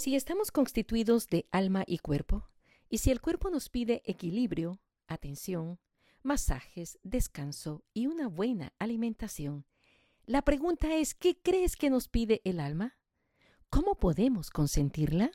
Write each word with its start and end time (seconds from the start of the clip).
Si 0.00 0.16
estamos 0.16 0.50
constituidos 0.50 1.26
de 1.26 1.46
alma 1.50 1.84
y 1.86 1.98
cuerpo, 1.98 2.48
y 2.88 2.96
si 2.96 3.10
el 3.10 3.20
cuerpo 3.20 3.50
nos 3.50 3.68
pide 3.68 4.00
equilibrio, 4.06 4.80
atención, 5.06 5.78
masajes, 6.22 6.98
descanso 7.02 7.84
y 7.92 8.06
una 8.06 8.26
buena 8.26 8.72
alimentación, 8.78 9.66
la 10.24 10.40
pregunta 10.40 10.94
es, 10.94 11.14
¿qué 11.14 11.38
crees 11.42 11.76
que 11.76 11.90
nos 11.90 12.08
pide 12.08 12.40
el 12.44 12.60
alma? 12.60 12.96
¿Cómo 13.68 13.94
podemos 13.94 14.48
consentirla? 14.48 15.32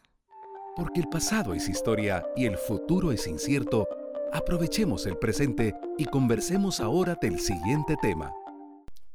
Porque 0.75 1.01
el 1.01 1.09
pasado 1.09 1.53
es 1.53 1.69
historia 1.69 2.25
y 2.35 2.47
el 2.47 2.57
futuro 2.57 3.11
es 3.11 3.27
incierto, 3.27 3.87
aprovechemos 4.33 5.05
el 5.05 5.19
presente 5.19 5.75
y 5.99 6.05
conversemos 6.05 6.79
ahora 6.79 7.13
del 7.21 7.39
siguiente 7.39 7.97
tema. 8.01 8.33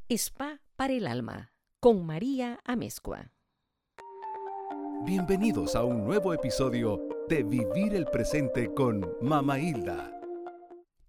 Spa 0.08 0.60
para 0.76 0.92
el 0.92 1.08
alma, 1.08 1.52
con 1.80 2.06
María 2.06 2.60
Amezcua. 2.62 3.32
Bienvenidos 5.02 5.76
a 5.76 5.82
un 5.82 6.04
nuevo 6.04 6.34
episodio 6.34 7.00
de 7.26 7.42
Vivir 7.42 7.94
el 7.94 8.04
Presente 8.04 8.74
con 8.74 9.16
Mama 9.22 9.58
Hilda. 9.58 10.12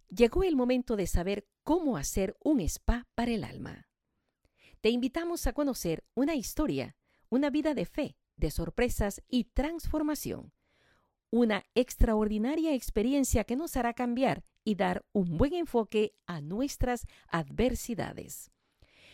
Llegó 0.08 0.44
el 0.44 0.55
momento 0.55 0.95
de 0.95 1.08
saber 1.08 1.45
cómo 1.63 1.98
hacer 1.98 2.38
un 2.41 2.62
spa 2.62 3.05
para 3.16 3.32
el 3.32 3.44
alma. 3.44 3.90
Te 4.80 4.91
invitamos 4.91 5.46
a 5.46 5.52
conocer 5.52 6.05
una 6.13 6.35
historia, 6.35 6.96
una 7.30 7.49
vida 7.49 7.73
de 7.73 7.85
fe, 7.85 8.16
de 8.38 8.49
sorpresas 8.49 9.22
y 9.27 9.44
transformación. 9.44 10.54
Una 11.30 11.66
extraordinaria 11.76 12.73
experiencia 12.73 13.44
que 13.44 13.58
nos 13.58 13.76
hará 13.76 13.94
cambiar 13.94 14.46
y 14.63 14.76
dar 14.76 15.04
un 15.12 15.38
buen 15.38 15.54
enfoque 15.54 16.13
a 16.27 16.40
nuestras 16.40 17.07
adversidades. 17.27 18.51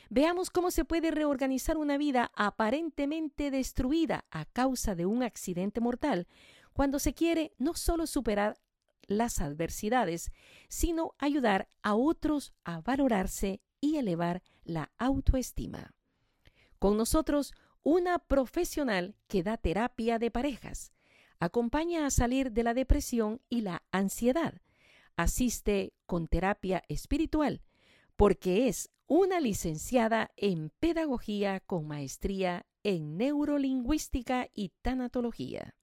Veamos 0.09 0.50
cómo 0.50 0.72
se 0.72 0.86
puede 0.86 1.11
reorganizar 1.11 1.77
una 1.77 1.97
vida 1.97 2.31
aparentemente 2.36 3.52
destruida 3.52 4.25
a 4.31 4.45
causa 4.45 4.95
de 4.95 5.05
un 5.05 5.23
accidente 5.23 5.81
mortal 5.81 6.27
cuando 6.73 6.99
se 6.99 7.14
quiere 7.14 7.53
no 7.58 7.73
solo 7.73 8.08
superar 8.08 8.58
las 9.08 9.39
adversidades, 9.39 10.31
sino 10.69 11.14
ayudar 11.17 11.69
a 11.81 11.95
otros 11.95 12.53
a 12.64 12.81
valorarse 12.81 13.61
y 13.81 13.97
elevar 13.97 14.44
la 14.64 14.91
autoestima. 14.97 15.94
Con 16.80 16.97
nosotros, 16.97 17.53
una 17.83 18.19
profesional 18.19 19.16
que 19.27 19.44
da 19.44 19.58
terapia 19.58 20.19
de 20.19 20.30
parejas, 20.30 20.92
acompaña 21.39 22.05
a 22.05 22.11
salir 22.11 22.52
de 22.52 22.64
la 22.64 22.73
depresión 22.73 23.42
y 23.49 23.61
la 23.61 23.83
ansiedad, 23.92 24.61
asiste 25.16 25.94
con 26.05 26.27
terapia 26.27 26.83
espiritual, 26.89 27.61
porque 28.17 28.67
es 28.67 28.89
una 29.05 29.39
licenciada 29.39 30.31
en 30.35 30.71
Pedagogía 30.79 31.61
con 31.61 31.87
maestría 31.87 32.65
en 32.83 33.15
Neurolingüística 33.17 34.49
y 34.53 34.73
Tanatología. 34.81 35.75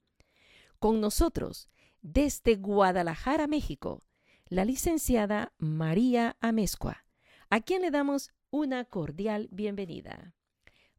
Con 0.77 1.01
nosotros, 1.01 1.69
desde 2.01 2.55
Guadalajara, 2.55 3.47
México, 3.47 4.03
la 4.47 4.65
licenciada 4.65 5.53
María 5.57 6.37
Amezcua, 6.41 7.05
a 7.49 7.61
quien 7.61 7.81
le 7.81 7.89
damos 7.89 8.31
una 8.51 8.85
cordial 8.85 9.47
bienvenida. 9.51 10.35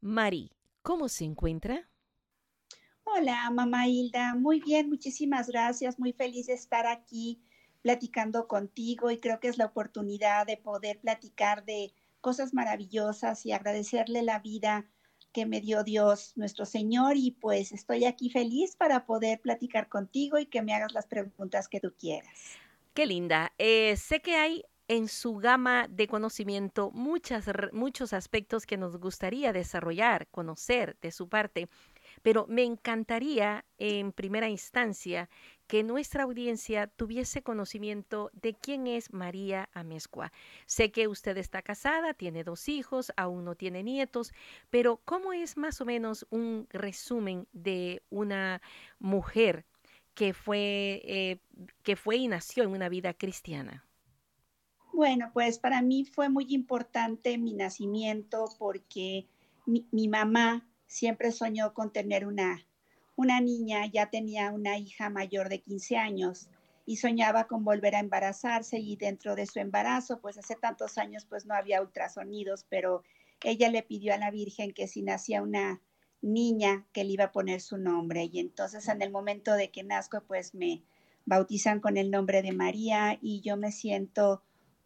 Mari, 0.00 0.52
¿cómo 0.82 1.08
se 1.08 1.24
encuentra? 1.24 1.90
Hola, 3.04 3.48
mamá 3.50 3.86
Hilda. 3.86 4.34
Muy 4.34 4.60
bien, 4.60 4.88
muchísimas 4.88 5.48
gracias. 5.48 5.98
Muy 5.98 6.12
feliz 6.12 6.46
de 6.46 6.54
estar 6.54 6.86
aquí 6.86 7.45
platicando 7.86 8.48
contigo 8.48 9.12
y 9.12 9.18
creo 9.18 9.38
que 9.38 9.46
es 9.46 9.58
la 9.58 9.66
oportunidad 9.66 10.44
de 10.44 10.56
poder 10.56 10.98
platicar 10.98 11.64
de 11.64 11.92
cosas 12.20 12.52
maravillosas 12.52 13.46
y 13.46 13.52
agradecerle 13.52 14.24
la 14.24 14.40
vida 14.40 14.88
que 15.32 15.46
me 15.46 15.60
dio 15.60 15.84
Dios 15.84 16.32
nuestro 16.34 16.66
Señor 16.66 17.16
y 17.16 17.30
pues 17.30 17.70
estoy 17.70 18.04
aquí 18.04 18.28
feliz 18.28 18.74
para 18.74 19.06
poder 19.06 19.40
platicar 19.40 19.88
contigo 19.88 20.36
y 20.36 20.46
que 20.46 20.62
me 20.62 20.74
hagas 20.74 20.94
las 20.94 21.06
preguntas 21.06 21.68
que 21.68 21.78
tú 21.78 21.94
quieras. 21.96 22.58
Qué 22.92 23.06
linda. 23.06 23.52
Eh, 23.56 23.96
sé 23.96 24.20
que 24.20 24.34
hay 24.34 24.64
en 24.88 25.06
su 25.06 25.36
gama 25.36 25.86
de 25.88 26.08
conocimiento 26.08 26.90
muchas, 26.90 27.46
muchos 27.72 28.12
aspectos 28.12 28.66
que 28.66 28.76
nos 28.76 28.96
gustaría 28.96 29.52
desarrollar, 29.52 30.26
conocer 30.32 30.96
de 31.02 31.12
su 31.12 31.28
parte, 31.28 31.68
pero 32.22 32.46
me 32.48 32.64
encantaría 32.64 33.64
en 33.78 34.12
primera 34.12 34.48
instancia 34.48 35.28
que 35.66 35.82
nuestra 35.82 36.24
audiencia 36.24 36.86
tuviese 36.86 37.42
conocimiento 37.42 38.30
de 38.32 38.54
quién 38.54 38.86
es 38.86 39.12
María 39.12 39.68
Amezcua. 39.72 40.32
Sé 40.66 40.92
que 40.92 41.08
usted 41.08 41.36
está 41.38 41.62
casada, 41.62 42.14
tiene 42.14 42.44
dos 42.44 42.68
hijos, 42.68 43.12
aún 43.16 43.44
no 43.44 43.56
tiene 43.56 43.82
nietos, 43.82 44.32
pero 44.70 45.00
¿cómo 45.04 45.32
es 45.32 45.56
más 45.56 45.80
o 45.80 45.84
menos 45.84 46.26
un 46.30 46.68
resumen 46.70 47.48
de 47.52 48.02
una 48.10 48.62
mujer 48.98 49.64
que 50.14 50.32
fue, 50.32 51.02
eh, 51.04 51.38
que 51.82 51.96
fue 51.96 52.16
y 52.16 52.28
nació 52.28 52.64
en 52.64 52.70
una 52.70 52.88
vida 52.88 53.12
cristiana? 53.12 53.84
Bueno, 54.92 55.30
pues 55.34 55.58
para 55.58 55.82
mí 55.82 56.04
fue 56.04 56.30
muy 56.30 56.46
importante 56.48 57.36
mi 57.36 57.52
nacimiento 57.52 58.46
porque 58.58 59.26
mi, 59.66 59.86
mi 59.90 60.08
mamá 60.08 60.66
siempre 60.86 61.32
soñó 61.32 61.74
con 61.74 61.92
tener 61.92 62.26
una 62.26 62.66
una 63.16 63.40
niña 63.40 63.86
ya 63.86 64.10
tenía 64.10 64.52
una 64.52 64.78
hija 64.78 65.08
mayor 65.08 65.48
de 65.48 65.60
15 65.60 65.96
años 65.96 66.48
y 66.84 66.96
soñaba 66.96 67.48
con 67.48 67.64
volver 67.64 67.96
a 67.96 68.00
embarazarse 68.00 68.78
y 68.78 68.96
dentro 68.96 69.34
de 69.34 69.46
su 69.46 69.58
embarazo, 69.58 70.20
pues 70.20 70.38
hace 70.38 70.54
tantos 70.54 70.98
años 70.98 71.24
pues 71.24 71.46
no 71.46 71.54
había 71.54 71.82
ultrasonidos, 71.82 72.64
pero 72.68 73.02
ella 73.42 73.70
le 73.70 73.82
pidió 73.82 74.14
a 74.14 74.18
la 74.18 74.30
Virgen 74.30 74.72
que 74.72 74.86
si 74.86 75.02
nacía 75.02 75.42
una 75.42 75.80
niña 76.22 76.86
que 76.92 77.04
le 77.04 77.12
iba 77.12 77.24
a 77.24 77.32
poner 77.32 77.60
su 77.60 77.78
nombre. 77.78 78.28
Y 78.30 78.38
entonces 78.38 78.86
en 78.88 79.02
el 79.02 79.10
momento 79.10 79.54
de 79.54 79.70
que 79.70 79.82
nazco 79.82 80.22
pues 80.22 80.54
me 80.54 80.82
bautizan 81.24 81.80
con 81.80 81.96
el 81.96 82.10
nombre 82.10 82.42
de 82.42 82.52
María 82.52 83.18
y 83.20 83.40
yo 83.40 83.56
me 83.56 83.72
siento 83.72 84.42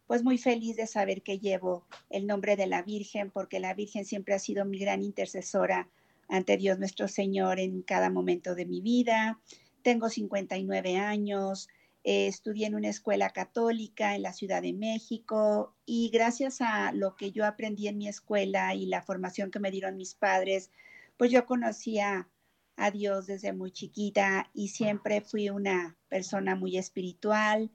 pues 0.07 0.23
muy 0.23 0.37
feliz 0.37 0.75
de 0.75 0.87
saber 0.87 1.21
que 1.21 1.39
llevo 1.39 1.85
el 2.09 2.27
nombre 2.27 2.55
de 2.55 2.67
la 2.67 2.81
Virgen 2.83 3.31
porque 3.31 3.59
la 3.59 3.73
Virgen 3.73 4.05
siempre 4.05 4.33
ha 4.33 4.39
sido 4.39 4.65
mi 4.65 4.79
gran 4.79 5.01
intercesora 5.01 5.89
ante 6.27 6.57
Dios 6.57 6.79
nuestro 6.79 7.07
Señor 7.07 7.59
en 7.59 7.81
cada 7.81 8.09
momento 8.09 8.55
de 8.55 8.65
mi 8.65 8.81
vida. 8.81 9.39
Tengo 9.81 10.09
59 10.09 10.97
años, 10.97 11.67
eh, 12.03 12.27
estudié 12.27 12.67
en 12.67 12.75
una 12.75 12.89
escuela 12.89 13.29
católica 13.29 14.15
en 14.15 14.23
la 14.23 14.33
Ciudad 14.33 14.61
de 14.61 14.73
México 14.73 15.75
y 15.85 16.09
gracias 16.09 16.61
a 16.61 16.91
lo 16.93 17.15
que 17.15 17.31
yo 17.31 17.45
aprendí 17.45 17.87
en 17.87 17.97
mi 17.97 18.07
escuela 18.07 18.73
y 18.73 18.87
la 18.87 19.03
formación 19.03 19.51
que 19.51 19.59
me 19.59 19.71
dieron 19.71 19.97
mis 19.97 20.15
padres, 20.15 20.71
pues 21.17 21.31
yo 21.31 21.45
conocía 21.45 22.27
a 22.75 22.89
Dios 22.89 23.27
desde 23.27 23.53
muy 23.53 23.71
chiquita 23.71 24.49
y 24.53 24.69
siempre 24.69 25.21
fui 25.21 25.49
una 25.49 25.95
persona 26.07 26.55
muy 26.55 26.77
espiritual. 26.77 27.71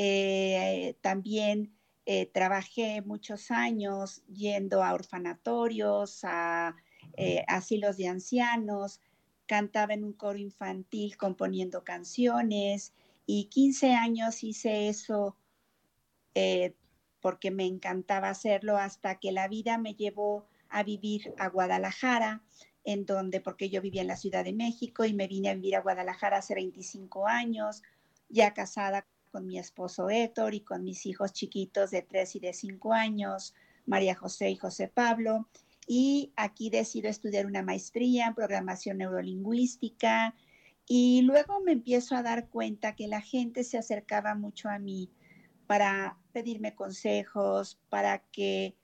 Eh, 0.00 0.96
también 1.00 1.76
eh, 2.06 2.26
trabajé 2.26 3.02
muchos 3.02 3.50
años 3.50 4.22
yendo 4.32 4.84
a 4.84 4.94
orfanatorios, 4.94 6.20
a 6.22 6.76
eh, 7.16 7.44
asilos 7.48 7.96
de 7.96 8.06
ancianos, 8.06 9.00
cantaba 9.46 9.94
en 9.94 10.04
un 10.04 10.12
coro 10.12 10.38
infantil 10.38 11.16
componiendo 11.16 11.82
canciones 11.82 12.94
y 13.26 13.46
15 13.46 13.94
años 13.94 14.44
hice 14.44 14.88
eso 14.88 15.36
porque 17.20 17.50
me 17.50 17.66
encantaba 17.66 18.28
hacerlo 18.30 18.76
hasta 18.76 19.18
que 19.18 19.32
la 19.32 19.48
vida 19.48 19.76
me 19.76 19.94
llevó 19.94 20.46
a 20.68 20.84
vivir 20.84 21.34
a 21.36 21.48
Guadalajara, 21.48 22.44
en 22.84 23.06
donde, 23.06 23.40
porque 23.40 23.70
yo 23.70 23.82
vivía 23.82 24.02
en 24.02 24.06
la 24.06 24.16
Ciudad 24.16 24.44
de 24.44 24.52
México 24.52 25.04
y 25.04 25.14
me 25.14 25.26
vine 25.26 25.48
a 25.48 25.54
vivir 25.54 25.74
a 25.74 25.80
Guadalajara 25.80 26.38
hace 26.38 26.54
25 26.54 27.26
años, 27.26 27.82
ya 28.28 28.54
casada 28.54 29.04
con 29.38 29.46
mi 29.46 29.56
esposo 29.56 30.10
Héctor 30.10 30.52
y 30.54 30.62
con 30.62 30.82
mis 30.82 31.06
hijos 31.06 31.32
chiquitos 31.32 31.92
de 31.92 32.02
3 32.02 32.34
y 32.34 32.40
de 32.40 32.52
5 32.52 32.92
años, 32.92 33.54
María 33.86 34.16
José 34.16 34.50
y 34.50 34.56
José 34.56 34.88
Pablo. 34.88 35.48
Y 35.86 36.32
aquí 36.34 36.70
decido 36.70 37.08
estudiar 37.08 37.46
una 37.46 37.62
maestría 37.62 38.26
en 38.26 38.34
programación 38.34 38.98
neurolingüística. 38.98 40.34
Y 40.88 41.22
luego 41.22 41.60
me 41.60 41.70
empiezo 41.70 42.16
a 42.16 42.24
dar 42.24 42.48
cuenta 42.48 42.96
que 42.96 43.06
la 43.06 43.20
gente 43.20 43.62
se 43.62 43.78
acercaba 43.78 44.34
mucho 44.34 44.70
a 44.70 44.80
mí 44.80 45.08
para 45.68 46.18
pedirme 46.32 46.74
consejos, 46.74 47.78
para 47.88 48.18
que 48.32 48.74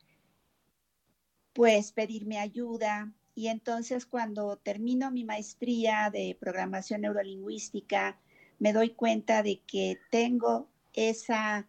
pues 1.52 1.90
pedirme 1.90 2.38
ayuda. 2.38 3.12
Y 3.34 3.48
entonces 3.48 4.06
cuando 4.06 4.58
termino 4.58 5.10
mi 5.10 5.24
maestría 5.24 6.10
de 6.12 6.36
programación 6.38 7.00
neurolingüística 7.00 8.20
me 8.58 8.72
doy 8.72 8.90
cuenta 8.90 9.42
de 9.42 9.60
que 9.66 9.98
tengo 10.10 10.68
esa 10.92 11.68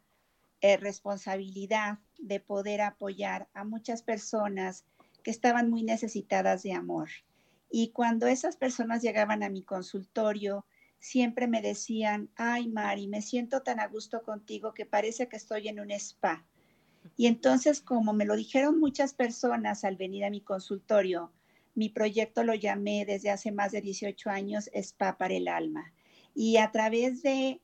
eh, 0.62 0.78
responsabilidad 0.78 2.00
de 2.20 2.40
poder 2.40 2.82
apoyar 2.82 3.48
a 3.54 3.64
muchas 3.64 4.02
personas 4.02 4.86
que 5.24 5.32
estaban 5.32 5.70
muy 5.70 5.84
necesitadas 5.84 6.64
de 6.64 6.74
amor. 6.74 7.10
Y 7.70 7.90
cuando 7.90 8.28
esas 8.28 8.56
personas 8.56 9.02
llegaban 9.02 9.44
a 9.44 9.50
mi 9.50 9.64
consultorio, 9.64 10.66
siempre 11.00 11.48
me 11.48 11.62
decían, 11.62 12.30
ay 12.36 12.68
Mari, 12.68 13.08
me 13.08 13.22
siento 13.22 13.62
tan 13.62 13.80
a 13.80 13.88
gusto 13.88 14.24
contigo 14.24 14.74
que 14.74 14.86
parece 14.86 15.28
que 15.28 15.36
estoy 15.36 15.68
en 15.68 15.80
un 15.80 15.92
spa. 15.92 16.46
Y 17.18 17.28
entonces, 17.28 17.82
como 17.82 18.14
me 18.14 18.26
lo 18.26 18.36
dijeron 18.36 18.80
muchas 18.80 19.14
personas 19.14 19.84
al 19.84 19.96
venir 19.96 20.26
a 20.26 20.30
mi 20.30 20.42
consultorio, 20.42 21.32
mi 21.76 21.90
proyecto 21.90 22.44
lo 22.44 22.54
llamé 22.54 23.06
desde 23.06 23.30
hace 23.30 23.52
más 23.52 23.72
de 23.74 23.82
18 23.82 24.30
años 24.30 24.70
Spa 24.74 25.18
para 25.18 25.34
el 25.34 25.48
Alma. 25.48 25.94
Y 26.36 26.58
a 26.58 26.70
través 26.72 27.24
de, 27.24 27.62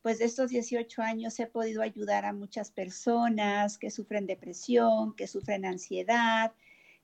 pues, 0.00 0.20
de 0.20 0.26
estos 0.26 0.50
18 0.50 1.02
años 1.02 1.38
he 1.40 1.46
podido 1.46 1.82
ayudar 1.82 2.24
a 2.24 2.32
muchas 2.32 2.70
personas 2.70 3.76
que 3.76 3.90
sufren 3.90 4.26
depresión, 4.26 5.14
que 5.16 5.26
sufren 5.26 5.66
ansiedad, 5.66 6.52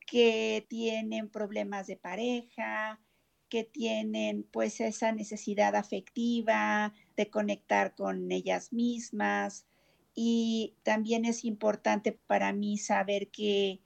que 0.07 0.65
tienen 0.69 1.29
problemas 1.29 1.89
de 1.89 1.97
pareja, 1.97 3.01
que 3.49 3.65
tienen 3.65 4.45
pues 4.51 4.81
esa 4.81 5.13
necesidad 5.13 5.75
afectiva 5.75 6.95
de 7.17 7.31
conectar 7.31 7.95
con 7.95 8.31
ellas 8.31 8.73
mismas. 8.73 9.67
Y 10.15 10.75
también 10.83 11.25
es 11.25 11.45
importante 11.45 12.13
para 12.13 12.53
mí 12.53 12.79
saber 12.79 13.29
que, 13.29 13.81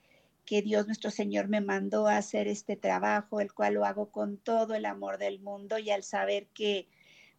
que 0.45 0.63
Dios 0.63 0.87
nuestro 0.87 1.11
Señor 1.11 1.49
me 1.49 1.61
mandó 1.61 2.09
a 2.09 2.19
hacer 2.19 2.49
este 2.49 2.77
trabajo, 2.77 3.41
el 3.41 3.53
cual 3.53 3.75
lo 3.75 3.85
hago 3.85 4.11
con 4.11 4.37
todo 4.37 4.75
el 4.75 4.85
amor 4.85 5.19
del 5.19 5.41
mundo 5.41 5.79
y 5.79 5.91
al 5.91 6.03
saber 6.03 6.47
que 6.49 6.89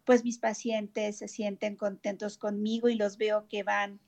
pues 0.06 0.24
mis 0.24 0.38
pacientes 0.38 1.18
se 1.18 1.28
sienten 1.28 1.76
contentos 1.76 2.38
conmigo 2.38 2.90
y 2.90 2.96
los 2.96 3.18
veo 3.18 3.48
que 3.48 3.64
van 3.64 4.00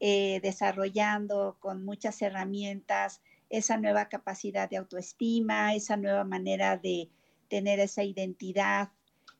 eh, 0.00 0.40
desarrollando 0.42 1.56
con 1.60 1.84
muchas 1.84 2.20
herramientas 2.20 3.22
esa 3.48 3.76
nueva 3.76 4.08
capacidad 4.08 4.68
de 4.68 4.76
autoestima, 4.76 5.74
esa 5.74 5.96
nueva 5.96 6.24
manera 6.24 6.76
de 6.76 7.08
tener 7.48 7.78
esa 7.80 8.02
identidad 8.02 8.90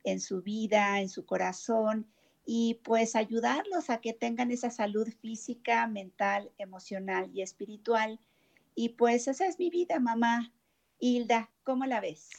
en 0.05 0.20
su 0.20 0.43
vida, 0.43 1.00
en 1.00 1.08
su 1.08 1.26
corazón 1.26 2.06
y 2.47 2.81
pues 2.85 3.17
ayudarlos 3.17 3.91
a 3.91 4.00
que 4.00 4.12
tengan 4.12 4.53
esa 4.53 4.70
salud 4.70 5.08
física, 5.20 5.87
mental, 5.88 6.53
emocional 6.58 7.29
y 7.35 7.43
espiritual. 7.43 8.20
Y 8.76 8.91
pues 8.91 9.26
esa 9.26 9.47
es 9.47 9.58
mi 9.58 9.69
vida, 9.69 9.99
mamá. 9.99 10.53
Hilda, 11.00 11.50
¿cómo 11.64 11.85
la 11.87 12.00
ves? 12.00 12.31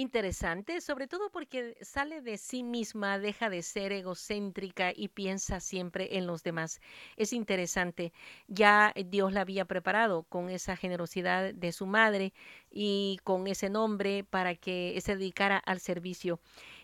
Interesante, 0.00 0.80
sobre 0.80 1.06
todo 1.06 1.30
porque 1.30 1.76
sale 1.82 2.20
de 2.20 2.38
sí 2.38 2.62
misma, 2.62 3.18
deja 3.18 3.50
de 3.50 3.62
ser 3.62 3.92
egocéntrica 3.92 4.92
y 4.94 5.08
piensa 5.08 5.60
siempre 5.60 6.16
en 6.16 6.26
los 6.26 6.42
demás. 6.42 6.80
Es 7.16 7.32
interesante. 7.32 8.12
Ya 8.48 8.92
Dios 9.06 9.32
la 9.32 9.42
había 9.42 9.64
preparado 9.64 10.24
con 10.24 10.50
esa 10.50 10.76
generosidad 10.76 11.54
de 11.54 11.72
su 11.72 11.86
madre 11.86 12.32
y 12.70 13.20
con 13.24 13.46
ese 13.46 13.70
nombre 13.70 14.24
para 14.24 14.54
que 14.54 14.98
se 15.00 15.16
dedicara 15.16 15.58
al 15.58 15.80
servicio. 15.80 16.40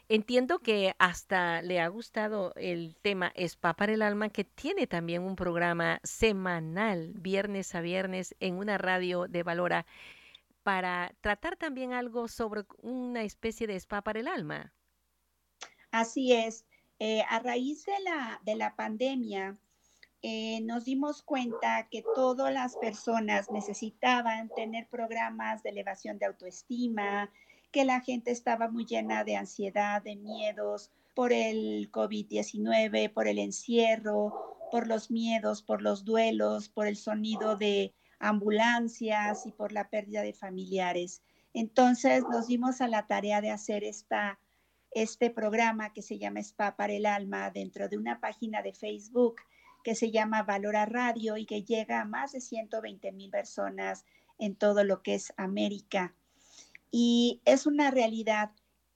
Entiendo 0.08 0.60
que 0.60 0.94
hasta 0.98 1.62
le 1.62 1.80
ha 1.80 1.88
gustado 1.88 2.52
el 2.54 2.96
tema 3.02 3.32
Spa 3.34 3.74
para 3.74 3.92
el 3.92 4.02
Alma, 4.02 4.28
que 4.28 4.44
tiene 4.44 4.86
también 4.86 5.22
un 5.22 5.34
programa 5.34 6.00
semanal, 6.04 7.12
viernes 7.14 7.74
a 7.74 7.80
viernes, 7.80 8.36
en 8.38 8.54
una 8.54 8.78
radio 8.78 9.26
de 9.26 9.42
Valora 9.42 9.84
para 10.66 11.14
tratar 11.20 11.54
también 11.54 11.92
algo 11.92 12.26
sobre 12.26 12.64
una 12.82 13.22
especie 13.22 13.68
de 13.68 13.76
spa 13.76 14.02
para 14.02 14.18
el 14.18 14.26
alma. 14.26 14.72
Así 15.92 16.32
es. 16.32 16.66
Eh, 16.98 17.22
a 17.28 17.38
raíz 17.38 17.84
de 17.84 18.00
la, 18.02 18.40
de 18.42 18.56
la 18.56 18.74
pandemia, 18.74 19.56
eh, 20.22 20.60
nos 20.62 20.84
dimos 20.84 21.22
cuenta 21.22 21.86
que 21.88 22.02
todas 22.16 22.52
las 22.52 22.74
personas 22.78 23.48
necesitaban 23.52 24.48
tener 24.56 24.88
programas 24.88 25.62
de 25.62 25.70
elevación 25.70 26.18
de 26.18 26.26
autoestima, 26.26 27.30
que 27.70 27.84
la 27.84 28.00
gente 28.00 28.32
estaba 28.32 28.68
muy 28.68 28.86
llena 28.86 29.22
de 29.22 29.36
ansiedad, 29.36 30.02
de 30.02 30.16
miedos 30.16 30.90
por 31.14 31.32
el 31.32 31.92
COVID-19, 31.92 33.12
por 33.12 33.28
el 33.28 33.38
encierro, 33.38 34.58
por 34.72 34.88
los 34.88 35.12
miedos, 35.12 35.62
por 35.62 35.80
los 35.80 36.04
duelos, 36.04 36.68
por 36.68 36.88
el 36.88 36.96
sonido 36.96 37.54
de 37.54 37.94
ambulancias 38.18 39.46
y 39.46 39.52
por 39.52 39.72
la 39.72 39.88
pérdida 39.88 40.22
de 40.22 40.32
familiares. 40.32 41.22
Entonces 41.54 42.24
nos 42.30 42.46
dimos 42.46 42.80
a 42.80 42.88
la 42.88 43.06
tarea 43.06 43.40
de 43.40 43.50
hacer 43.50 43.84
esta, 43.84 44.38
este 44.92 45.30
programa 45.30 45.92
que 45.92 46.02
se 46.02 46.18
llama 46.18 46.40
Spa 46.40 46.76
para 46.76 46.92
el 46.92 47.06
Alma 47.06 47.50
dentro 47.50 47.88
de 47.88 47.96
una 47.98 48.20
página 48.20 48.62
de 48.62 48.72
Facebook 48.72 49.36
que 49.82 49.94
se 49.94 50.10
llama 50.10 50.42
Valora 50.42 50.84
Radio 50.84 51.36
y 51.36 51.46
que 51.46 51.62
llega 51.62 52.00
a 52.00 52.04
más 52.04 52.32
de 52.32 52.40
120 52.40 53.12
mil 53.12 53.30
personas 53.30 54.04
en 54.38 54.56
todo 54.56 54.84
lo 54.84 55.02
que 55.02 55.14
es 55.14 55.32
América. 55.36 56.14
Y 56.90 57.40
es 57.44 57.66
una 57.66 57.90
realidad 57.90 58.50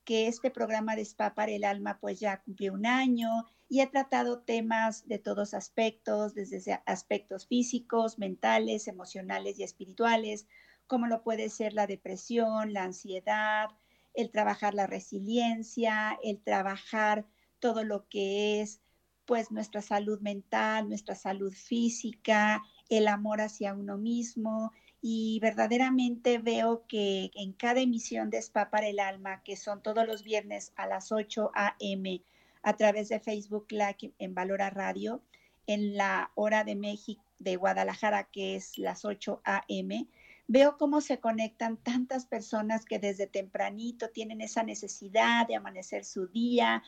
que 0.05 0.27
este 0.27 0.51
programa 0.51 0.97
de 0.97 1.03
Spa 1.03 1.35
para 1.35 1.53
el 1.53 1.65
Alma 1.65 1.99
pues 2.01 2.19
ya 2.19 2.43
cumplió 2.43 2.73
un 2.73 2.87
año 2.87 3.47
y 3.71 3.81
he 3.81 3.87
tratado 3.87 4.41
temas 4.41 5.07
de 5.07 5.21
todos 5.21 5.55
aspectos, 5.55 6.35
desde 6.35 6.83
aspectos 6.87 7.47
físicos, 7.47 8.19
mentales, 8.19 8.89
emocionales 8.89 9.61
y 9.61 9.63
espirituales, 9.63 10.49
como 10.89 11.07
lo 11.07 11.23
puede 11.23 11.49
ser 11.51 11.73
la 11.73 11.87
depresión, 11.87 12.73
la 12.73 12.83
ansiedad, 12.83 13.71
el 14.13 14.33
trabajar 14.33 14.75
la 14.75 14.89
resiliencia, 14.89 16.19
el 16.25 16.43
trabajar 16.43 17.27
todo 17.61 17.85
lo 17.85 18.09
que 18.09 18.61
es 18.61 18.83
pues 19.25 19.53
nuestra 19.53 19.83
salud 19.83 20.21
mental, 20.21 20.89
nuestra 20.89 21.15
salud 21.15 21.53
física, 21.53 22.65
el 22.89 23.07
amor 23.07 23.41
hacia 23.41 23.75
uno 23.75 23.99
mismo 23.99 24.73
y 25.01 25.39
verdaderamente 25.41 26.39
veo 26.39 26.87
que 26.89 27.31
en 27.37 27.53
cada 27.53 27.79
emisión 27.79 28.31
de 28.31 28.43
para 28.53 28.89
el 28.89 28.99
Alma, 28.99 29.45
que 29.45 29.57
son 29.57 29.81
todos 29.81 30.09
los 30.09 30.25
viernes 30.25 30.73
a 30.75 30.89
las 30.89 31.13
8 31.13 31.53
a.m., 31.55 32.25
a 32.63 32.77
través 32.77 33.09
de 33.09 33.21
Facebook 33.21 33.67
Live 33.71 34.13
en 34.19 34.35
Valora 34.35 34.71
Radio, 34.71 35.23
en 35.67 35.97
la 35.97 36.31
hora 36.35 36.65
de 36.65 36.75
México, 36.75 37.25
de 37.39 37.57
Guadalajara, 37.57 38.25
que 38.25 38.57
es 38.57 38.77
las 38.79 39.05
8 39.05 39.41
a.m., 39.45 40.09
veo 40.47 40.77
cómo 40.77 41.01
se 41.01 41.21
conectan 41.21 41.77
tantas 41.77 42.27
personas 42.27 42.85
que 42.85 42.99
desde 42.99 43.29
tempranito 43.29 44.11
tienen 44.11 44.41
esa 44.41 44.65
necesidad 44.65 45.47
de 45.47 45.55
amanecer 45.55 46.05
su 46.05 46.27
día 46.27 46.83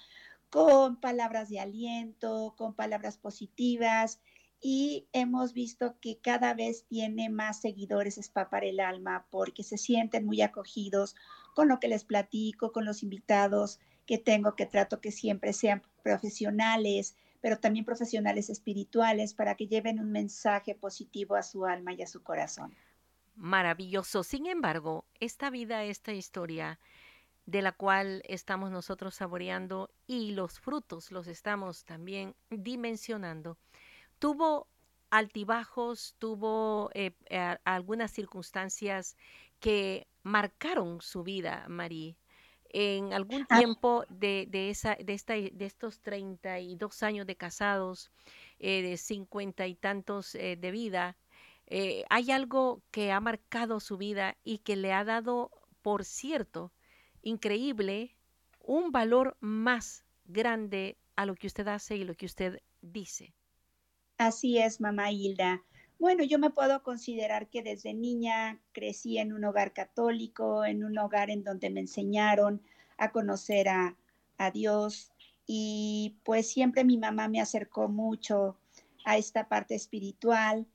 con 0.50 0.96
palabras 0.96 1.48
de 1.48 1.60
aliento, 1.60 2.54
con 2.58 2.74
palabras 2.74 3.16
positivas. 3.16 4.20
Y 4.60 5.06
hemos 5.12 5.54
visto 5.54 5.96
que 6.00 6.18
cada 6.18 6.54
vez 6.54 6.84
tiene 6.86 7.30
más 7.30 7.60
seguidores 7.60 8.18
Spa 8.18 8.50
para 8.50 8.66
el 8.66 8.80
Alma 8.80 9.26
porque 9.30 9.62
se 9.62 9.78
sienten 9.78 10.26
muy 10.26 10.42
acogidos 10.42 11.14
con 11.54 11.68
lo 11.68 11.80
que 11.80 11.88
les 11.88 12.04
platico, 12.04 12.72
con 12.72 12.84
los 12.84 13.02
invitados 13.02 13.80
que 14.12 14.18
tengo, 14.18 14.56
que 14.56 14.66
trato 14.66 15.00
que 15.00 15.10
siempre 15.10 15.54
sean 15.54 15.82
profesionales, 16.02 17.16
pero 17.40 17.58
también 17.58 17.86
profesionales 17.86 18.50
espirituales 18.50 19.32
para 19.32 19.54
que 19.54 19.68
lleven 19.68 19.98
un 19.98 20.12
mensaje 20.12 20.74
positivo 20.74 21.34
a 21.34 21.42
su 21.42 21.64
alma 21.64 21.94
y 21.94 22.02
a 22.02 22.06
su 22.06 22.22
corazón. 22.22 22.74
Maravilloso. 23.36 24.22
Sin 24.22 24.44
embargo, 24.44 25.06
esta 25.18 25.48
vida, 25.48 25.84
esta 25.84 26.12
historia 26.12 26.78
de 27.46 27.62
la 27.62 27.72
cual 27.72 28.20
estamos 28.26 28.70
nosotros 28.70 29.14
saboreando 29.14 29.88
y 30.06 30.32
los 30.32 30.60
frutos 30.60 31.10
los 31.10 31.26
estamos 31.26 31.86
también 31.86 32.34
dimensionando, 32.50 33.56
tuvo 34.18 34.68
altibajos, 35.08 36.16
tuvo 36.18 36.90
eh, 36.92 37.12
algunas 37.64 38.10
circunstancias 38.10 39.16
que 39.58 40.06
marcaron 40.22 41.00
su 41.00 41.22
vida, 41.22 41.64
María 41.70 42.14
en 42.72 43.12
algún 43.12 43.46
ah. 43.48 43.58
tiempo 43.58 44.04
de, 44.08 44.46
de, 44.48 44.70
esa, 44.70 44.96
de, 44.96 45.12
esta, 45.12 45.34
de 45.34 45.64
estos 45.64 46.00
32 46.00 47.02
años 47.02 47.26
de 47.26 47.36
casados, 47.36 48.10
eh, 48.58 48.82
de 48.82 48.96
cincuenta 48.96 49.66
y 49.66 49.74
tantos 49.74 50.34
eh, 50.34 50.56
de 50.56 50.70
vida, 50.70 51.16
eh, 51.66 52.04
hay 52.10 52.30
algo 52.30 52.82
que 52.90 53.12
ha 53.12 53.20
marcado 53.20 53.80
su 53.80 53.96
vida 53.96 54.36
y 54.42 54.58
que 54.58 54.76
le 54.76 54.92
ha 54.92 55.04
dado, 55.04 55.50
por 55.82 56.04
cierto, 56.04 56.72
increíble, 57.22 58.16
un 58.60 58.92
valor 58.92 59.36
más 59.40 60.04
grande 60.24 60.98
a 61.16 61.26
lo 61.26 61.34
que 61.34 61.46
usted 61.46 61.68
hace 61.68 61.96
y 61.96 62.04
lo 62.04 62.14
que 62.14 62.26
usted 62.26 62.60
dice. 62.80 63.34
Así 64.18 64.58
es, 64.58 64.80
mamá 64.80 65.10
Hilda. 65.10 65.62
Bueno, 66.02 66.24
yo 66.24 66.40
me 66.40 66.50
puedo 66.50 66.82
considerar 66.82 67.48
que 67.48 67.62
desde 67.62 67.94
niña 67.94 68.60
crecí 68.72 69.18
en 69.18 69.32
un 69.32 69.44
hogar 69.44 69.72
católico, 69.72 70.64
en 70.64 70.82
un 70.82 70.98
hogar 70.98 71.30
en 71.30 71.44
donde 71.44 71.70
me 71.70 71.78
enseñaron 71.78 72.60
a 72.98 73.12
conocer 73.12 73.68
a, 73.68 73.96
Dios 74.52 75.12
y 75.46 76.16
pues 76.24 76.48
siempre 76.48 76.82
mi 76.82 76.98
mamá 76.98 77.28
me 77.28 77.40
acercó 77.40 77.86
mucho 77.86 78.58
a 79.04 79.16
esta 79.16 79.48
parte 79.48 79.76
espiritual 79.76 80.66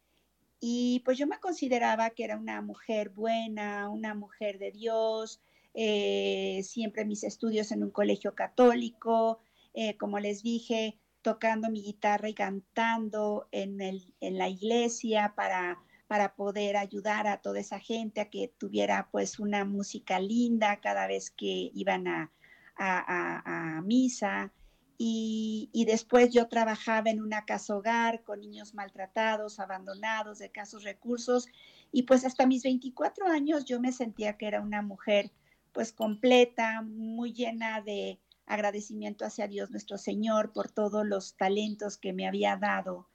y 0.61 1.01
pues 1.03 1.17
yo 1.17 1.27
me 1.27 1.41
consideraba 1.41 2.11
que 2.11 2.23
era 2.23 2.37
una 2.37 2.61
mujer 2.61 3.09
buena, 3.09 3.89
una 3.89 4.13
mujer 4.13 4.59
de 4.59 4.71
Dios, 4.71 5.41
eh, 5.73 6.61
siempre 6.63 7.03
mis 7.03 7.25
estudios 7.25 7.73
en 7.73 7.83
un 7.83 7.91
colegio 7.91 8.33
católico, 8.33 9.41
eh, 9.73 9.97
como 9.97 10.19
les 10.19 10.41
dije, 10.41 10.97
tocando 11.27 11.69
mi 11.69 11.83
guitarra 11.83 12.29
y 12.29 12.33
cantando 12.33 13.49
en, 13.51 13.81
el, 13.81 14.13
en 14.21 14.37
la 14.37 14.47
iglesia 14.47 15.33
para, 15.35 15.77
para 16.07 16.35
poder 16.35 16.77
ayudar 16.77 17.27
a 17.27 17.41
toda 17.41 17.59
esa 17.59 17.81
gente 17.81 18.21
a 18.21 18.29
que 18.29 18.53
tuviera 18.57 19.09
pues 19.11 19.37
una 19.37 19.65
música 19.65 20.21
linda 20.21 20.79
cada 20.79 21.05
vez 21.05 21.29
que 21.29 21.69
iban 21.73 22.07
a, 22.07 22.31
a, 22.77 23.81
misa. 23.81 24.53
y, 24.97 25.69
y, 25.73 25.83
después 25.83 26.31
yo 26.31 26.47
trabajaba 26.47 27.09
en 27.09 27.19
una 27.21 27.43
casa 27.43 27.75
hogar 27.75 28.23
con 28.23 28.39
niños 28.39 28.73
maltratados, 28.73 29.59
abandonados, 29.59 30.39
de 30.39 30.49
casos 30.49 30.85
recursos, 30.85 31.49
y 31.91 32.03
pues 32.03 32.23
hasta 32.23 32.47
mis 32.47 32.63
24 32.63 33.27
años 33.27 33.65
yo 33.65 33.81
me 33.81 33.91
sentía 33.91 34.37
que 34.37 34.47
era 34.47 34.61
una 34.61 34.81
mujer 34.81 35.33
pues 35.73 35.91
completa, 35.91 36.83
muy 36.83 37.33
llena 37.33 37.81
de 37.81 38.17
agradecimiento 38.47 39.25
hacia 39.25 39.47
Dios 39.47 39.69
nuestro 39.69 39.97
Señor 39.97 40.51
por 40.53 40.71
todos 40.71 41.05
los 41.05 41.35
talentos 41.35 41.97
que 41.97 42.13
me 42.13 42.27
había 42.27 42.57
dado. 42.57 43.07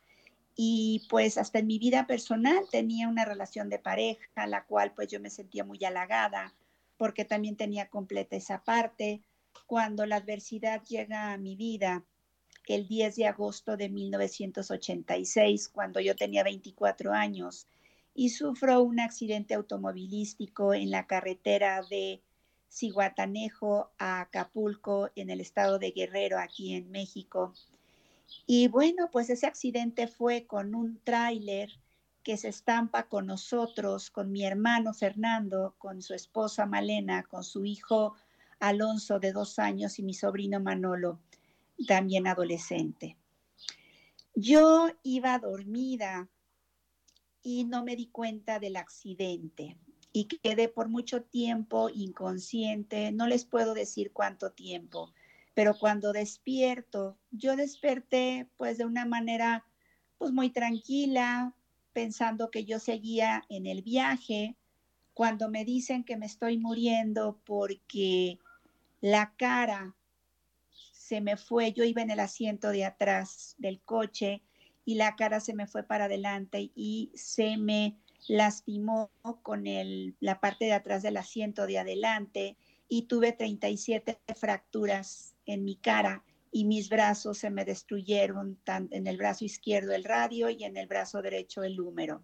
Y 0.55 1.07
pues 1.09 1.39
hasta 1.39 1.59
en 1.59 1.67
mi 1.67 1.79
vida 1.79 2.07
personal 2.07 2.65
tenía 2.71 3.09
una 3.09 3.25
relación 3.25 3.69
de 3.69 3.79
pareja, 3.79 4.47
la 4.47 4.65
cual 4.65 4.93
pues 4.95 5.09
yo 5.09 5.19
me 5.19 5.31
sentía 5.31 5.65
muy 5.65 5.83
halagada 5.85 6.55
porque 6.97 7.25
también 7.25 7.57
tenía 7.57 7.89
completa 7.89 8.37
esa 8.37 8.63
parte. 8.63 9.23
Cuando 9.67 10.07
la 10.07 10.17
adversidad 10.17 10.83
llega 10.85 11.33
a 11.33 11.39
mi 11.39 11.57
vida, 11.57 12.05
el 12.67 12.87
10 12.87 13.17
de 13.17 13.27
agosto 13.27 13.77
de 13.77 13.89
1986, 13.89 15.69
cuando 15.69 16.01
yo 16.01 16.15
tenía 16.15 16.45
24 16.45 17.13
años, 17.13 17.67
y 18.15 18.29
sufro 18.29 18.83
un 18.83 19.01
accidente 19.01 19.55
automovilístico 19.55 20.75
en 20.75 20.91
la 20.91 21.07
carretera 21.07 21.83
de 21.89 22.23
Ciguatanejo 22.73 23.91
a 23.99 24.23
Acapulco 24.23 25.11
en 25.15 25.29
el 25.29 25.43
estado 25.43 25.79
de 25.79 25.91
Guerrero, 25.91 26.39
aquí 26.39 26.75
en 26.75 26.91
México. 26.91 27.53
Y 28.47 28.69
bueno, 28.69 29.11
pues 29.13 29.29
ese 29.29 29.47
accidente 29.47 30.07
fue 30.07 30.47
con 30.47 30.75
un 30.75 30.99
tráiler 31.05 31.71
que 32.23 32.39
se 32.39 32.49
estampa 32.49 33.09
con 33.09 33.27
nosotros, 33.27 34.11
con 34.11 34.33
mi 34.33 34.45
hermano 34.45 34.95
Fernando, 34.95 35.75
con 35.77 36.01
su 36.01 36.15
esposa 36.15 36.65
Malena, 36.65 37.25
con 37.25 37.45
su 37.45 37.67
hijo 37.67 38.15
Alonso 38.59 39.19
de 39.19 39.33
dos 39.33 39.59
años 39.59 39.99
y 39.99 40.03
mi 40.03 40.15
sobrino 40.15 40.59
Manolo, 40.59 41.21
también 41.87 42.27
adolescente. 42.27 43.19
Yo 44.35 44.89
iba 45.03 45.39
dormida 45.39 46.29
y 47.43 47.65
no 47.65 47.85
me 47.85 47.97
di 47.97 48.07
cuenta 48.07 48.59
del 48.59 48.77
accidente 48.77 49.77
y 50.13 50.27
quedé 50.27 50.69
por 50.69 50.89
mucho 50.89 51.23
tiempo 51.23 51.89
inconsciente, 51.89 53.13
no 53.13 53.27
les 53.27 53.45
puedo 53.45 53.75
decir 53.75 54.13
cuánto 54.13 54.53
tiempo, 54.53 55.13
pero 55.55 55.75
cuando 55.79 56.13
despierto, 56.13 57.17
yo 57.31 57.57
desperté 57.57 58.49
pues 58.57 58.79
de 58.79 58.85
una 58.85 59.05
manera 59.05 59.65
pues 60.19 60.33
muy 60.33 60.51
tranquila, 60.51 61.55
pensando 61.93 62.51
que 62.51 62.65
yo 62.65 62.79
seguía 62.79 63.45
en 63.49 63.67
el 63.67 63.83
viaje, 63.83 64.57
cuando 65.15 65.49
me 65.49 65.65
dicen 65.65 66.05
que 66.05 66.17
me 66.17 66.27
estoy 66.27 66.59
muriendo 66.59 67.41
porque 67.45 68.39
la 69.01 69.35
cara 69.37 69.95
se 70.93 71.21
me 71.21 71.37
fue, 71.37 71.73
yo 71.73 71.85
iba 71.85 72.01
en 72.01 72.11
el 72.11 72.21
asiento 72.21 72.69
de 72.69 72.85
atrás 72.85 73.55
del 73.59 73.81
coche 73.81 74.43
y 74.85 74.95
la 74.95 75.17
cara 75.17 75.41
se 75.41 75.55
me 75.55 75.67
fue 75.67 75.83
para 75.83 76.07
adelante 76.07 76.71
y 76.75 77.11
se 77.15 77.57
me 77.57 77.99
lastimó 78.29 79.11
con 79.43 79.67
el, 79.67 80.17
la 80.21 80.41
parte 80.41 80.67
de 80.67 80.73
atrás 80.73 81.03
del 81.03 81.17
asiento 81.17 81.67
de 81.67 81.79
adelante 81.79 82.57
y 82.89 83.03
tuve 83.03 83.33
37 83.33 84.19
fracturas 84.37 85.35
en 85.47 85.65
mi 85.65 85.77
cara 85.77 86.25
y 86.51 86.67
mis 86.67 86.91
brazos 86.91 87.39
se 87.39 87.51
me 87.51 87.65
destruyeron, 87.65 88.59
en 88.67 89.07
el 89.07 89.17
brazo 89.17 89.47
izquierdo 89.47 89.95
el 89.95 90.05
radio 90.05 90.51
y 90.51 90.65
en 90.65 90.77
el 90.77 90.87
brazo 90.87 91.23
derecho 91.23 91.63
el 91.63 91.81
húmero. 91.81 92.23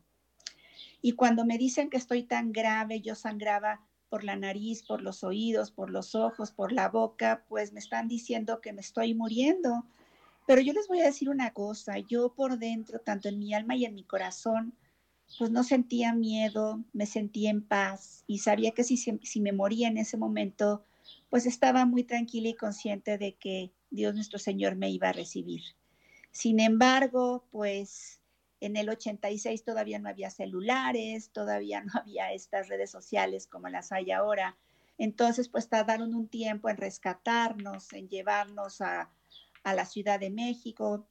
Y 1.00 1.12
cuando 1.12 1.46
me 1.46 1.56
dicen 1.56 1.88
que 1.88 1.96
estoy 1.96 2.24
tan 2.24 2.52
grave, 2.52 3.00
yo 3.00 3.14
sangraba 3.14 3.80
por 4.10 4.24
la 4.24 4.36
nariz, 4.36 4.82
por 4.82 5.00
los 5.00 5.24
oídos, 5.24 5.70
por 5.70 5.90
los 5.90 6.14
ojos, 6.14 6.50
por 6.50 6.72
la 6.72 6.88
boca, 6.88 7.44
pues 7.48 7.72
me 7.72 7.80
están 7.80 8.08
diciendo 8.08 8.60
que 8.60 8.72
me 8.72 8.80
estoy 8.80 9.14
muriendo. 9.14 9.86
Pero 10.46 10.60
yo 10.60 10.72
les 10.72 10.88
voy 10.88 11.00
a 11.00 11.06
decir 11.06 11.30
una 11.30 11.52
cosa, 11.52 11.98
yo 11.98 12.34
por 12.34 12.58
dentro, 12.58 12.98
tanto 13.00 13.28
en 13.28 13.38
mi 13.38 13.54
alma 13.54 13.76
y 13.76 13.84
en 13.84 13.94
mi 13.94 14.04
corazón, 14.04 14.74
pues 15.36 15.50
no 15.50 15.62
sentía 15.62 16.14
miedo, 16.14 16.82
me 16.92 17.06
sentía 17.06 17.50
en 17.50 17.62
paz 17.62 18.24
y 18.26 18.38
sabía 18.38 18.72
que 18.72 18.84
si, 18.84 18.96
si 18.96 19.40
me 19.40 19.52
moría 19.52 19.88
en 19.88 19.98
ese 19.98 20.16
momento, 20.16 20.84
pues 21.28 21.46
estaba 21.46 21.84
muy 21.84 22.04
tranquila 22.04 22.48
y 22.48 22.54
consciente 22.54 23.18
de 23.18 23.34
que 23.34 23.72
Dios 23.90 24.14
nuestro 24.14 24.38
Señor 24.38 24.76
me 24.76 24.90
iba 24.90 25.10
a 25.10 25.12
recibir. 25.12 25.62
Sin 26.30 26.60
embargo, 26.60 27.44
pues 27.50 28.20
en 28.60 28.76
el 28.76 28.88
86 28.88 29.64
todavía 29.64 29.98
no 29.98 30.08
había 30.08 30.30
celulares, 30.30 31.30
todavía 31.30 31.82
no 31.82 31.92
había 32.00 32.32
estas 32.32 32.68
redes 32.68 32.90
sociales 32.90 33.46
como 33.46 33.68
las 33.68 33.92
hay 33.92 34.10
ahora. 34.10 34.56
Entonces, 34.96 35.48
pues 35.48 35.68
tardaron 35.68 36.14
un 36.14 36.28
tiempo 36.28 36.68
en 36.68 36.76
rescatarnos, 36.76 37.92
en 37.92 38.08
llevarnos 38.08 38.80
a, 38.80 39.12
a 39.62 39.74
la 39.74 39.84
Ciudad 39.84 40.18
de 40.18 40.30
México. 40.30 41.06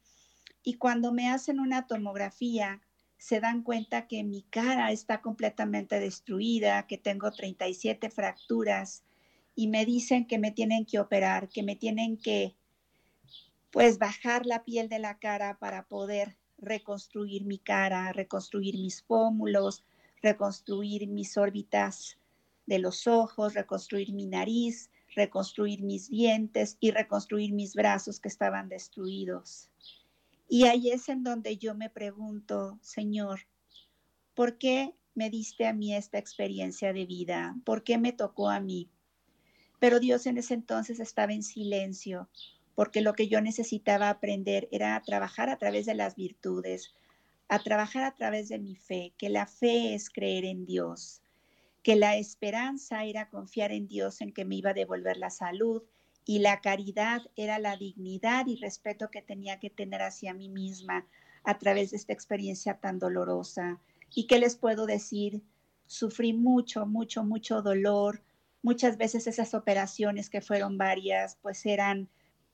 Y 0.62 0.74
cuando 0.74 1.14
me 1.14 1.30
hacen 1.30 1.60
una 1.62 1.88
tomografía, 1.88 2.82
se 3.18 3.40
dan 3.40 3.64
cuenta 3.64 4.08
que 4.08 4.24
mi 4.24 4.44
cara 4.44 4.92
está 4.92 5.22
completamente 5.22 6.00
destruida, 6.00 6.86
que 6.88 6.98
tengo 6.98 7.32
37 7.32 8.10
fracturas 8.10 9.04
y 9.56 9.68
me 9.68 9.86
dicen 9.86 10.28
que 10.28 10.38
me 10.38 10.52
tienen 10.52 10.86
que 10.86 11.00
operar, 11.00 11.50
que 11.50 11.64
me 11.64 11.76
tienen 11.76 12.18
que 12.18 12.56
pues 13.72 13.98
bajar 13.98 14.46
la 14.46 14.64
piel 14.64 14.88
de 14.88 15.00
la 15.00 15.18
cara 15.18 15.58
para 15.60 15.88
poder 15.88 16.38
reconstruir 16.58 17.46
mi 17.46 17.58
cara, 17.58 18.12
reconstruir 18.14 18.78
mis 18.78 19.02
pómulos, 19.02 19.84
reconstruir 20.22 21.08
mis 21.08 21.38
órbitas 21.38 22.18
de 22.66 22.80
los 22.80 23.08
ojos, 23.08 23.54
reconstruir 23.54 24.14
mi 24.14 24.26
nariz, 24.26 24.90
reconstruir 25.16 25.82
mis 25.84 26.10
dientes 26.10 26.78
y 26.80 26.92
reconstruir 26.92 27.54
mis 27.54 27.76
brazos 27.76 28.20
que 28.20 28.28
estaban 28.28 28.70
destruidos. 28.70 29.70
Y 30.48 30.66
ahí 30.66 30.92
es 30.92 31.10
en 31.10 31.24
donde 31.24 31.58
yo 31.58 31.76
me 31.76 31.90
pregunto, 31.90 32.80
Señor, 32.82 33.42
¿por 34.34 34.58
qué 34.58 34.96
me 35.14 35.30
diste 35.30 35.68
a 35.68 35.74
mí 35.74 35.94
esta 35.94 36.18
experiencia 36.20 36.94
de 36.94 37.06
vida? 37.06 37.56
¿Por 37.66 37.84
qué 37.84 37.98
me 37.98 38.14
tocó 38.14 38.50
a 38.50 38.62
mí? 38.62 38.90
Pero 39.80 40.00
Dios 40.00 40.26
en 40.26 40.38
ese 40.38 40.54
entonces 40.54 41.00
estaba 41.00 41.34
en 41.34 41.44
silencio, 41.44 42.30
porque 42.76 43.02
lo 43.02 43.14
que 43.14 43.28
yo 43.28 43.42
necesitaba 43.42 44.10
aprender 44.10 44.70
era 44.72 44.96
a 44.96 45.02
trabajar 45.02 45.50
a 45.50 45.58
través 45.58 45.86
de 45.86 45.96
las 45.96 46.16
virtudes, 46.16 46.94
a 47.50 47.60
trabajar 47.60 48.04
a 48.04 48.16
través 48.16 48.50
de 48.50 48.60
mi 48.60 48.76
fe, 48.76 49.14
que 49.18 49.30
la 49.30 49.48
fe 49.48 49.94
es 49.94 50.10
creer 50.10 50.46
en 50.46 50.66
Dios, 50.66 51.22
que 51.84 51.96
la 51.96 52.16
esperanza 52.16 53.04
era 53.04 53.30
confiar 53.30 53.72
en 53.72 53.88
Dios 53.88 54.22
en 54.22 54.32
que 54.32 54.46
me 54.46 54.56
iba 54.56 54.72
a 54.72 54.76
devolver 54.76 55.18
la 55.18 55.30
salud 55.30 55.84
y 56.28 56.40
la 56.40 56.60
caridad 56.60 57.22
era 57.38 57.58
la 57.58 57.78
dignidad 57.78 58.48
y 58.48 58.58
respeto 58.58 59.10
que 59.10 59.22
tenía 59.22 59.60
que 59.60 59.70
tener 59.70 60.02
hacia 60.02 60.34
mí 60.34 60.50
misma 60.50 61.08
a 61.46 61.58
través 61.58 61.92
de 61.92 61.98
esta 61.98 62.12
experiencia 62.12 62.78
tan 62.80 63.00
dolorosa. 63.00 63.80
¿Y 64.14 64.28
qué 64.28 64.38
les 64.38 64.58
puedo 64.58 64.86
decir? 64.86 65.42
Sufrí 65.86 66.34
mucho, 66.34 66.86
mucho, 66.86 67.24
mucho 67.24 67.62
dolor. 67.62 68.22
Muchas 68.62 68.98
veces 68.98 69.26
esas 69.26 69.54
operaciones 69.54 70.30
que 70.30 70.42
fueron 70.42 70.78
varias, 70.78 71.38
pues 71.42 71.66
eran 71.66 72.10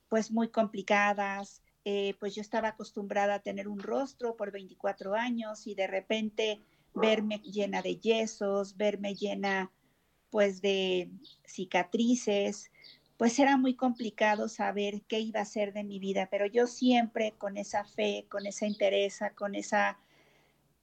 pues 0.08 0.30
muy 0.30 0.50
complicadas. 0.50 1.60
Eh, 1.84 2.14
pues 2.20 2.36
yo 2.36 2.42
estaba 2.42 2.68
acostumbrada 2.68 3.34
a 3.34 3.42
tener 3.42 3.66
un 3.66 3.80
rostro 3.80 4.36
por 4.36 4.52
24 4.52 5.14
años 5.14 5.66
y 5.66 5.74
de 5.74 5.88
repente 5.88 6.60
verme 6.94 7.40
llena 7.40 7.82
de 7.82 7.96
yesos, 7.96 8.76
verme 8.76 9.16
llena 9.16 9.72
pues 10.30 10.60
de 10.60 11.10
cicatrices, 11.44 12.70
pues 13.24 13.38
era 13.38 13.56
muy 13.56 13.74
complicado 13.74 14.50
saber 14.50 15.00
qué 15.08 15.18
iba 15.18 15.40
a 15.40 15.46
ser 15.46 15.72
de 15.72 15.82
mi 15.82 15.98
vida, 15.98 16.28
pero 16.30 16.44
yo 16.44 16.66
siempre 16.66 17.32
con 17.38 17.56
esa 17.56 17.82
fe, 17.82 18.26
con 18.28 18.44
esa 18.44 18.66
interés, 18.66 19.18
con 19.34 19.54
esa 19.54 19.98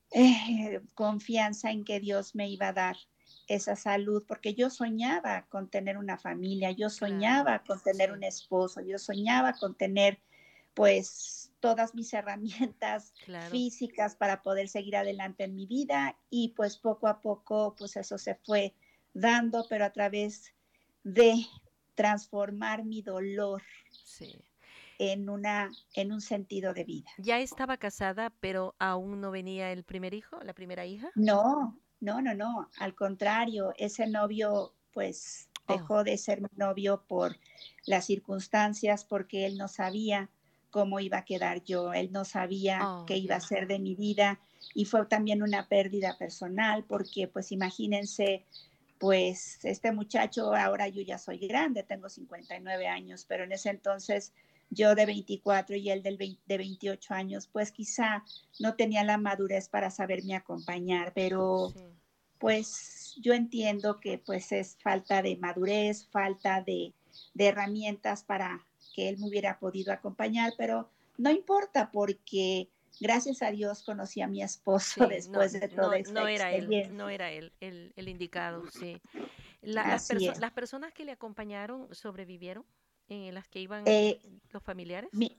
eh, 0.10 0.81
confianza 0.95 1.69
en 1.69 1.83
que 1.83 2.00
Dios 2.00 2.33
me 2.33 2.50
iba 2.50 2.69
a 2.69 2.74
dar 2.74 2.98
esa 3.45 3.75
salud, 3.75 4.24
porque 4.27 4.55
yo 4.55 4.71
soñaba 4.71 5.45
con 5.50 5.69
tener 5.69 6.00
una 6.00 6.17
familia, 6.17 6.71
yo 6.71 6.89
soñaba 6.89 7.62
con 7.63 7.79
tener 7.79 8.12
un 8.12 8.24
esposo, 8.24 8.81
yo 8.81 8.98
soñaba 8.98 9.53
con 9.53 9.75
tener 9.75 10.17
pues 10.74 11.51
todas 11.60 11.93
mis 11.93 12.12
herramientas 12.15 13.13
físicas 13.51 14.15
para 14.15 14.41
poder 14.41 14.67
seguir 14.67 14.95
adelante 14.95 15.43
en 15.43 15.53
mi 15.53 15.67
vida 15.67 16.17
y 16.31 16.55
pues 16.55 16.75
poco 16.79 17.07
a 17.07 17.21
poco 17.21 17.75
pues 17.77 17.98
eso 17.98 18.17
se 18.17 18.33
fue 18.33 18.74
dando, 19.13 19.67
pero 19.69 19.86
a 19.86 19.91
través 19.91 20.55
de 21.03 21.45
transformar 21.95 22.83
mi 22.83 23.01
dolor 23.01 23.62
en, 25.00 25.29
una, 25.29 25.71
en 25.95 26.12
un 26.12 26.21
sentido 26.21 26.74
de 26.74 26.83
vida. 26.83 27.10
¿Ya 27.17 27.39
estaba 27.39 27.77
casada, 27.77 28.29
pero 28.39 28.75
aún 28.79 29.19
no 29.21 29.31
venía 29.31 29.71
el 29.71 29.83
primer 29.83 30.13
hijo, 30.13 30.39
la 30.43 30.53
primera 30.53 30.86
hija? 30.86 31.10
No, 31.15 31.79
no, 32.00 32.21
no, 32.21 32.33
no. 32.33 32.69
Al 32.77 32.95
contrario, 32.95 33.74
ese 33.77 34.07
novio 34.07 34.74
pues 34.93 35.50
oh. 35.67 35.74
dejó 35.74 36.03
de 36.03 36.17
ser 36.17 36.41
mi 36.41 36.50
novio 36.55 37.03
por 37.07 37.38
las 37.86 38.05
circunstancias, 38.05 39.05
porque 39.05 39.45
él 39.45 39.57
no 39.57 39.67
sabía 39.67 40.29
cómo 40.71 41.00
iba 41.00 41.19
a 41.19 41.25
quedar 41.25 41.63
yo, 41.63 41.93
él 41.93 42.12
no 42.12 42.25
sabía 42.25 42.79
oh, 42.88 43.05
qué 43.05 43.17
iba 43.17 43.36
a 43.36 43.41
ser 43.41 43.67
de 43.67 43.77
mi 43.77 43.93
vida 43.95 44.39
y 44.74 44.86
fue 44.86 45.05
también 45.05 45.43
una 45.43 45.67
pérdida 45.67 46.17
personal 46.17 46.86
porque 46.86 47.27
pues 47.27 47.51
imagínense 47.51 48.45
pues 49.01 49.58
este 49.63 49.91
muchacho, 49.91 50.53
ahora 50.53 50.88
yo 50.88 51.01
ya 51.01 51.17
soy 51.17 51.39
grande, 51.39 51.81
tengo 51.81 52.08
59 52.08 52.86
años, 52.86 53.25
pero 53.27 53.46
en 53.46 53.51
ese 53.51 53.72
entonces 53.72 54.31
yo 54.70 54.93
de 54.93 55.08
24 55.08 55.75
y 55.75 55.89
él 55.89 56.03
del 56.03 56.20
de 56.20 56.58
28 56.60 57.15
años, 57.15 57.50
pues 57.51 57.72
quizá 57.72 58.24
no 58.60 58.75
tenía 58.75 59.03
la 59.03 59.17
madurez 59.17 59.70
para 59.70 59.89
saberme 59.89 60.36
acompañar, 60.36 61.13
pero 61.15 61.74
pues 62.38 63.15
yo 63.20 63.34
entiendo 63.34 64.00
que 64.00 64.20
pues 64.20 64.51
es 64.51 64.77
falta 64.84 65.24
de 65.24 65.36
madurez, 65.36 66.08
falta 66.12 66.62
de, 66.62 66.93
de 67.34 67.48
herramientas 67.48 68.24
para 68.24 68.63
que 68.93 69.10
él 69.10 69.17
me 69.17 69.29
hubiera 69.29 69.58
podido 69.58 69.91
acompañar, 69.91 70.53
pero 70.60 70.91
no 71.17 71.31
importa 71.31 71.89
porque 71.91 72.70
gracias 73.00 73.41
a 73.41 73.51
Dios 73.51 73.83
conocí 73.83 74.21
a 74.21 74.27
mi 74.27 74.41
esposo 74.41 75.07
después 75.07 75.53
de 75.53 75.67
todo 75.67 75.91
no, 75.91 76.12
no 76.13 76.27
era 76.27 76.53
él, 76.53 76.95
no 76.95 77.10
era 77.10 77.31
él 77.31 77.53
el, 77.60 77.93
el 77.95 78.07
indicado, 78.07 78.63
sí. 78.71 79.01
las, 79.62 80.12
las, 80.39 80.51
personas 80.51 80.93
que 80.93 81.05
le 81.05 81.12
acompañaron 81.12 81.93
sobrevivieron, 81.93 82.65
en 83.10 83.33
las 83.36 83.48
que 83.48 83.60
iban 83.60 83.83
eh, 83.88 84.19
los 84.51 84.63
familiares. 84.63 85.10
Mi, 85.13 85.38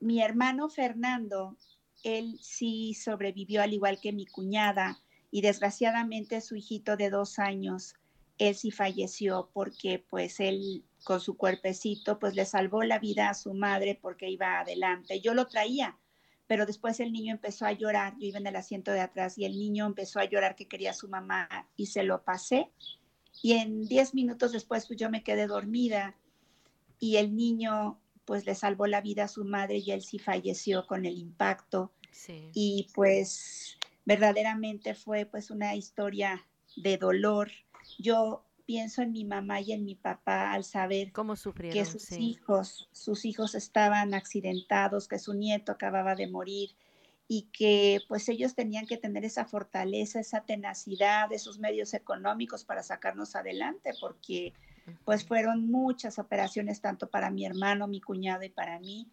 mi, 0.00 0.20
hermano 0.20 0.68
Fernando, 0.68 1.56
él 2.02 2.38
sí 2.40 2.94
sobrevivió 2.94 3.62
al 3.62 3.72
igual 3.72 4.00
que 4.00 4.12
mi 4.12 4.26
cuñada 4.26 4.98
y 5.30 5.40
desgraciadamente 5.40 6.40
su 6.40 6.56
hijito 6.56 6.96
de 6.96 7.10
dos 7.10 7.38
años, 7.38 7.94
él 8.38 8.54
sí 8.54 8.70
falleció 8.70 9.50
porque 9.52 10.04
pues 10.10 10.40
él 10.40 10.84
con 11.04 11.20
su 11.20 11.36
cuerpecito 11.36 12.18
pues 12.18 12.34
le 12.34 12.44
salvó 12.44 12.82
la 12.82 12.98
vida 12.98 13.28
a 13.28 13.34
su 13.34 13.54
madre 13.54 13.98
porque 14.00 14.28
iba 14.28 14.60
adelante. 14.60 15.20
Yo 15.20 15.34
lo 15.34 15.46
traía 15.46 15.98
pero 16.46 16.66
después 16.66 17.00
el 17.00 17.12
niño 17.12 17.32
empezó 17.32 17.66
a 17.66 17.72
llorar, 17.72 18.14
yo 18.18 18.26
iba 18.26 18.38
en 18.38 18.46
el 18.46 18.56
asiento 18.56 18.92
de 18.92 19.00
atrás 19.00 19.38
y 19.38 19.44
el 19.44 19.52
niño 19.52 19.86
empezó 19.86 20.20
a 20.20 20.24
llorar 20.24 20.56
que 20.56 20.68
quería 20.68 20.90
a 20.90 20.94
su 20.94 21.08
mamá 21.08 21.48
y 21.76 21.86
se 21.86 22.02
lo 22.02 22.22
pasé. 22.22 22.70
Y 23.42 23.52
en 23.52 23.86
diez 23.86 24.14
minutos 24.14 24.52
después 24.52 24.86
pues 24.86 24.98
yo 24.98 25.10
me 25.10 25.22
quedé 25.22 25.46
dormida 25.46 26.16
y 26.98 27.16
el 27.16 27.34
niño 27.34 27.98
pues 28.24 28.46
le 28.46 28.54
salvó 28.54 28.86
la 28.86 29.00
vida 29.00 29.24
a 29.24 29.28
su 29.28 29.44
madre 29.44 29.78
y 29.78 29.90
él 29.90 30.02
sí 30.02 30.18
falleció 30.18 30.86
con 30.86 31.04
el 31.04 31.18
impacto. 31.18 31.92
Y 32.52 32.88
pues 32.94 33.76
verdaderamente 34.04 34.94
fue 34.94 35.26
pues 35.26 35.50
una 35.50 35.74
historia 35.74 36.46
de 36.76 36.96
dolor. 36.96 37.50
Yo 37.98 38.44
pienso 38.66 39.02
en 39.02 39.12
mi 39.12 39.24
mamá 39.24 39.60
y 39.60 39.72
en 39.72 39.84
mi 39.84 39.94
papá 39.94 40.52
al 40.52 40.64
saber 40.64 41.12
que 41.70 41.84
sus 41.84 42.12
hijos, 42.12 42.88
sus 42.92 43.24
hijos 43.24 43.54
estaban 43.54 44.14
accidentados, 44.14 45.08
que 45.08 45.18
su 45.18 45.34
nieto 45.34 45.72
acababa 45.72 46.14
de 46.14 46.26
morir 46.26 46.70
y 47.26 47.48
que 47.52 48.00
pues 48.08 48.28
ellos 48.28 48.54
tenían 48.54 48.86
que 48.86 48.96
tener 48.96 49.24
esa 49.24 49.44
fortaleza, 49.46 50.20
esa 50.20 50.42
tenacidad, 50.42 51.32
esos 51.32 51.58
medios 51.58 51.94
económicos 51.94 52.64
para 52.64 52.82
sacarnos 52.82 53.34
adelante, 53.34 53.92
porque 54.00 54.52
pues 55.04 55.26
fueron 55.26 55.70
muchas 55.70 56.18
operaciones 56.18 56.80
tanto 56.80 57.08
para 57.08 57.30
mi 57.30 57.46
hermano, 57.46 57.88
mi 57.88 58.00
cuñado 58.00 58.44
y 58.44 58.50
para 58.50 58.78
mí, 58.78 59.08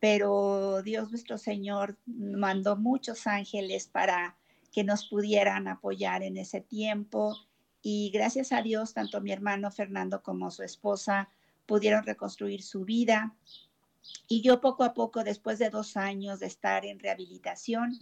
pero 0.00 0.82
Dios 0.82 1.10
nuestro 1.10 1.36
Señor 1.36 1.98
mandó 2.06 2.76
muchos 2.76 3.26
ángeles 3.26 3.86
para 3.86 4.36
que 4.72 4.84
nos 4.84 5.06
pudieran 5.06 5.68
apoyar 5.68 6.22
en 6.22 6.38
ese 6.38 6.62
tiempo 6.62 7.36
y 7.82 8.10
gracias 8.10 8.52
a 8.52 8.62
Dios, 8.62 8.94
tanto 8.94 9.20
mi 9.20 9.32
hermano 9.32 9.70
Fernando 9.70 10.22
como 10.22 10.50
su 10.50 10.62
esposa 10.62 11.28
pudieron 11.66 12.04
reconstruir 12.04 12.62
su 12.62 12.84
vida. 12.84 13.34
Y 14.28 14.40
yo 14.42 14.60
poco 14.60 14.84
a 14.84 14.94
poco, 14.94 15.24
después 15.24 15.58
de 15.58 15.70
dos 15.70 15.96
años 15.96 16.40
de 16.40 16.46
estar 16.46 16.84
en 16.84 17.00
rehabilitación, 17.00 17.98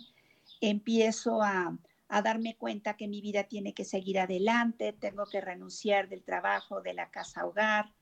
empiezo 0.61 1.43
a, 1.43 1.77
a 2.09 2.23
darme 2.23 2.57
cuenta 2.57 2.97
que 2.97 3.09
mi 3.09 3.23
vida 3.23 3.45
tiene 3.45 3.73
que 3.73 3.85
seguir 3.85 4.19
adelante, 4.19 4.93
tengo 4.93 5.27
que 5.27 5.41
renunciar 5.41 6.09
del 6.09 6.23
trabajo, 6.23 6.83
de 6.83 6.95
la 6.95 7.11
casa 7.11 7.47
hogar, 7.47 7.93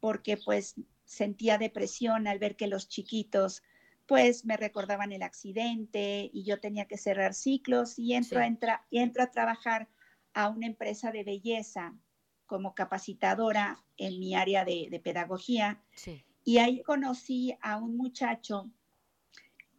porque 0.00 0.36
pues 0.36 0.76
sentía 1.04 1.58
depresión 1.58 2.26
al 2.28 2.38
ver 2.38 2.56
que 2.56 2.66
los 2.66 2.88
chiquitos 2.88 3.62
pues 4.06 4.44
me 4.44 4.56
recordaban 4.56 5.12
el 5.12 5.22
accidente 5.22 6.30
y 6.32 6.44
yo 6.44 6.60
tenía 6.60 6.84
que 6.84 6.98
cerrar 6.98 7.34
ciclos 7.34 7.98
y 7.98 8.14
entro, 8.14 8.40
entra, 8.40 8.84
entro 8.90 9.22
a 9.22 9.30
trabajar 9.30 9.88
a 10.34 10.48
una 10.48 10.66
empresa 10.66 11.10
de 11.10 11.24
belleza 11.24 11.94
como 12.46 12.74
capacitadora 12.74 13.82
en 13.96 14.18
mi 14.18 14.34
área 14.34 14.64
de, 14.64 15.00
pedagogía. 15.02 15.82
Y 16.44 16.58
ahí 16.58 16.82
conocí 16.82 17.56
a 17.62 17.76
un 17.76 17.96
muchacho 17.96 18.70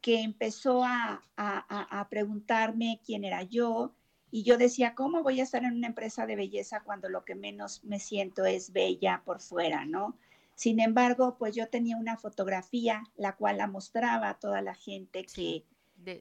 que 0.01 0.21
empezó 0.21 0.83
a, 0.83 1.23
a, 1.35 2.07
preguntarme 2.09 3.01
quién 3.05 3.23
era 3.23 3.43
yo. 3.43 3.93
Y 4.31 4.43
yo 4.43 4.57
decía, 4.57 4.95
¿cómo 4.95 5.23
voy 5.23 5.39
a 5.39 5.43
estar 5.43 5.63
en 5.63 5.73
una 5.73 5.87
empresa 5.87 6.25
de 6.25 6.35
belleza 6.35 6.83
cuando 6.83 7.09
lo 7.09 7.23
que 7.23 7.35
menos 7.35 7.83
me 7.83 7.99
siento 7.99 8.45
es 8.45 8.73
bella 8.73 9.21
por 9.25 9.41
fuera, 9.41 9.85
¿no? 9.85 10.17
Sin 10.55 10.79
embargo, 10.79 11.35
pues 11.37 11.53
yo 11.55 11.67
tenía 11.67 11.97
una 11.97 12.17
fotografía, 12.17 13.03
la 13.17 13.35
cual 13.35 13.57
la 13.57 13.67
mostraba 13.67 14.29
a 14.29 14.39
toda 14.39 14.61
la 14.61 14.73
gente 14.73 15.25
que, 15.25 15.65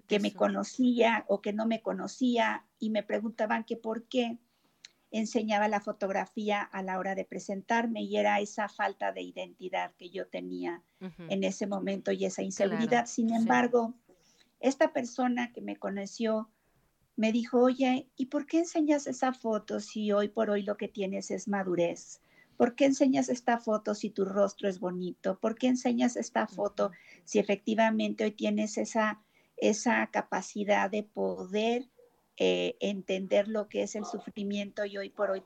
que 0.07 0.21
me 0.21 0.33
conocía 0.33 1.25
o 1.29 1.41
que 1.41 1.53
no 1.53 1.67
me 1.67 1.83
conocía 1.83 2.65
y 2.79 2.91
me 2.91 3.03
preguntaban 3.03 3.65
que 3.65 3.77
por 3.77 4.05
qué 4.05 4.39
enseñaba 5.11 5.69
la 5.69 5.81
fotografía 5.81 6.61
a 6.63 6.83
la 6.83 6.99
hora 6.99 7.15
de 7.15 7.25
presentarme 7.25 8.03
y 8.03 8.17
era 8.17 8.41
esa 8.41 8.69
falta 8.69 9.13
de 9.13 9.23
identidad 9.23 9.93
que 9.97 10.11
yo 10.11 10.27
tenía 10.27 10.83
en 11.01 11.45
ese 11.45 11.67
momento 11.67 12.11
y 12.11 12.25
esa 12.25 12.43
inseguridad. 12.43 13.07
Sin 13.07 13.33
embargo, 13.33 13.95
esta 14.59 14.93
persona 14.93 15.53
que 15.53 15.61
me 15.61 15.77
conoció 15.77 16.51
me 17.17 17.31
dijo, 17.31 17.61
oye, 17.61 18.09
¿y 18.17 18.27
por 18.27 18.47
qué 18.47 18.59
enseñas 18.59 19.07
esa 19.07 19.33
foto 19.33 19.79
si 19.79 20.11
hoy 20.11 20.29
por 20.29 20.51
hoy 20.51 20.63
lo 20.63 20.77
que 20.77 20.89
tienes 20.89 21.31
es 21.31 21.47
madurez? 21.47 22.21
¿Por 22.57 22.75
qué 22.75 22.87
enseñas 22.87 23.29
esta 23.29 23.59
foto 23.59 23.95
si 23.95 24.11
tu 24.11 24.25
rostro 24.25 24.69
es 24.69 24.81
bonito? 24.81 25.39
¿Por 25.39 25.57
qué 25.57 25.69
enseñas 25.69 26.17
esta 26.17 26.47
foto 26.47 26.91
si 27.25 27.39
efectivamente 27.39 28.25
hoy 28.25 28.33
tienes 28.33 28.79
esa 28.79 29.24
esa 29.69 30.07
capacidad 30.09 30.91
de 30.91 31.03
poder 31.03 31.89
eh, 32.37 32.77
entender 32.81 33.49
lo 33.49 33.69
que 33.69 33.83
es 33.83 33.95
el 33.95 34.05
sufrimiento 34.05 34.85
y 34.85 34.97
hoy 34.97 35.11
por 35.11 35.31
hoy 35.31 35.43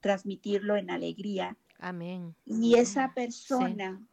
transmitirlo 0.00 0.76
en 0.76 0.90
alegría. 0.90 1.56
Amén. 1.78 2.34
Y 2.44 2.76
esa 2.76 3.12
persona 3.14 4.06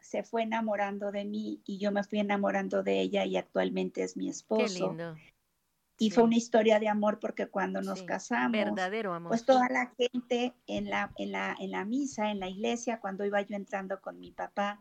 se 0.00 0.22
fue 0.22 0.42
enamorando 0.42 1.12
de 1.12 1.24
mí 1.24 1.62
y 1.64 1.78
yo 1.78 1.92
me 1.92 2.04
fui 2.04 2.18
enamorando 2.18 2.82
de 2.82 3.00
ella 3.00 3.24
y 3.24 3.36
actualmente 3.36 4.02
es 4.02 4.16
mi 4.16 4.28
esposo. 4.28 4.74
Qué 4.74 4.88
lindo. 4.88 5.16
Y 5.98 6.10
fue 6.10 6.24
una 6.24 6.36
historia 6.36 6.80
de 6.80 6.88
amor 6.88 7.20
porque 7.20 7.46
cuando 7.46 7.80
nos 7.80 8.02
casamos, 8.02 8.52
verdadero 8.52 9.14
amor. 9.14 9.30
pues 9.30 9.44
toda 9.44 9.68
la 9.68 9.94
gente 9.96 10.52
en 10.66 10.90
la, 10.90 11.12
en 11.16 11.30
la, 11.30 11.54
en 11.60 11.70
la 11.70 11.84
misa, 11.84 12.32
en 12.32 12.40
la 12.40 12.48
iglesia, 12.48 12.98
cuando 12.98 13.24
iba 13.24 13.40
yo 13.42 13.54
entrando 13.54 14.00
con 14.00 14.18
mi 14.18 14.32
papá, 14.32 14.80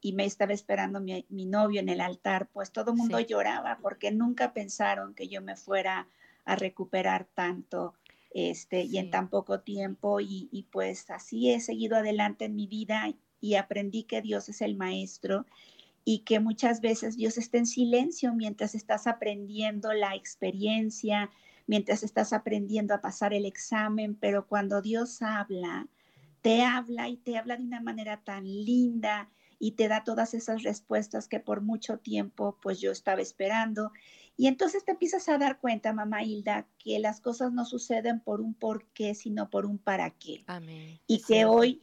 y 0.00 0.12
me 0.12 0.24
estaba 0.24 0.52
esperando 0.52 1.00
mi, 1.00 1.46
novio 1.46 1.80
en 1.80 1.88
el 1.88 2.00
altar, 2.00 2.48
pues 2.52 2.70
todo 2.70 2.92
el 2.92 2.96
mundo 2.96 3.18
lloraba 3.20 3.78
porque 3.82 4.10
nunca 4.10 4.52
pensaron 4.52 5.14
que 5.14 5.28
yo 5.28 5.42
me 5.42 5.56
fuera 5.56 6.08
a 6.44 6.56
recuperar 6.56 7.26
tanto 7.34 7.94
este, 8.30 8.84
y 8.84 8.98
en 8.98 9.10
tan 9.10 9.28
poco 9.28 9.60
tiempo 9.60 10.20
y, 10.20 10.48
y, 10.52 10.64
pues 10.64 11.10
así 11.10 11.50
he 11.50 11.60
seguido 11.60 11.96
adelante 11.96 12.44
en 12.44 12.54
mi 12.54 12.66
vida 12.66 13.12
y 13.40 13.54
aprendí 13.54 14.04
que 14.04 14.22
Dios 14.22 14.48
es 14.48 14.60
el 14.60 14.76
maestro 14.76 15.46
y 16.04 16.20
que 16.20 16.40
muchas 16.40 16.80
veces 16.80 17.16
Dios 17.16 17.36
está 17.36 17.58
en 17.58 17.66
silencio 17.66 18.32
mientras 18.34 18.74
estás 18.74 19.06
aprendiendo 19.06 19.92
la 19.92 20.14
experiencia, 20.14 21.30
mientras 21.66 22.02
estás 22.02 22.32
aprendiendo 22.32 22.94
a 22.94 23.00
pasar 23.00 23.34
el 23.34 23.44
examen, 23.44 24.14
pero 24.14 24.46
cuando 24.46 24.80
Dios 24.80 25.20
habla, 25.22 25.86
te 26.40 26.62
habla 26.62 27.08
y 27.08 27.16
te 27.16 27.36
habla 27.36 27.56
de 27.56 27.64
una 27.64 27.80
manera 27.80 28.22
tan 28.24 28.44
linda 28.44 29.28
y 29.58 29.72
te 29.72 29.88
da 29.88 30.04
todas 30.04 30.34
esas 30.34 30.62
respuestas 30.62 31.28
que 31.28 31.40
por 31.40 31.60
mucho 31.60 31.98
tiempo 31.98 32.58
pues 32.62 32.80
yo 32.80 32.90
estaba 32.90 33.20
esperando. 33.20 33.92
Y 34.36 34.46
entonces 34.46 34.84
te 34.84 34.92
empiezas 34.92 35.28
a 35.28 35.38
dar 35.38 35.58
cuenta, 35.58 35.92
mamá 35.92 36.22
Hilda, 36.22 36.68
que 36.78 36.98
las 37.00 37.20
cosas 37.20 37.52
no 37.52 37.64
suceden 37.64 38.20
por 38.20 38.40
un 38.40 38.54
por 38.54 38.86
qué, 38.92 39.14
sino 39.14 39.50
por 39.50 39.66
un 39.66 39.78
para 39.78 40.10
qué. 40.10 40.44
Amén. 40.46 41.00
Y 41.08 41.22
que 41.22 41.44
hoy, 41.44 41.82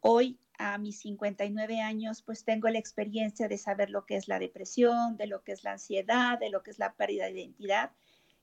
hoy 0.00 0.38
a 0.56 0.78
mis 0.78 0.98
59 1.00 1.80
años, 1.80 2.22
pues 2.22 2.44
tengo 2.44 2.68
la 2.68 2.78
experiencia 2.78 3.48
de 3.48 3.58
saber 3.58 3.90
lo 3.90 4.06
que 4.06 4.16
es 4.16 4.28
la 4.28 4.38
depresión, 4.38 5.16
de 5.16 5.26
lo 5.26 5.42
que 5.42 5.52
es 5.52 5.62
la 5.62 5.72
ansiedad, 5.72 6.38
de 6.38 6.48
lo 6.48 6.62
que 6.62 6.70
es 6.70 6.78
la 6.78 6.94
pérdida 6.94 7.26
de 7.26 7.32
identidad. 7.32 7.90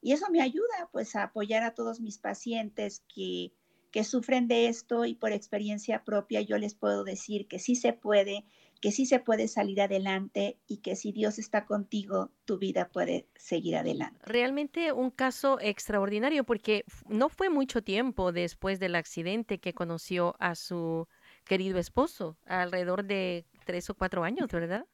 Y 0.02 0.12
eso 0.12 0.28
me 0.30 0.41
ayuda 0.41 0.89
pues 0.91 1.15
a 1.15 1.24
apoyar 1.24 1.63
a 1.63 1.74
todos 1.74 2.00
mis 2.00 2.17
pacientes 2.17 3.04
que 3.13 3.54
que 3.91 4.04
sufren 4.04 4.47
de 4.47 4.67
esto 4.67 5.06
y 5.06 5.15
por 5.15 5.34
experiencia 5.34 6.04
propia 6.04 6.41
yo 6.41 6.58
les 6.58 6.75
puedo 6.75 7.04
decir 7.04 7.47
que 7.47 7.60
sí 7.60 7.75
se 7.75 7.93
puede, 7.93 8.45
que 8.80 8.91
sí 8.91 9.06
se 9.06 9.19
puede 9.19 9.47
salir 9.47 9.82
adelante 9.82 10.58
y 10.67 10.77
que 10.77 10.95
si 10.95 11.12
Dios 11.12 11.38
está 11.38 11.65
contigo, 11.65 12.32
tu 12.45 12.58
vida 12.58 12.89
puede 12.89 13.27
seguir 13.36 13.75
adelante. 13.75 14.19
Realmente 14.23 14.93
un 14.93 15.12
caso 15.12 15.60
extraordinario 15.60 16.45
porque 16.45 16.86
no 17.08 17.30
fue 17.30 17.49
mucho 17.49 17.84
tiempo 17.84 18.32
después 18.32 18.80
del 18.80 18.95
accidente 18.95 19.60
que 19.60 19.73
conoció 19.73 20.36
a 20.39 20.56
su 20.56 21.08
querido 21.43 21.77
esposo, 21.77 22.38
alrededor 22.45 23.04
de 23.04 23.45
tres 23.65 23.89
o 23.89 23.95
cuatro 23.95 24.23
años, 24.23 24.47
¿verdad? 24.51 24.86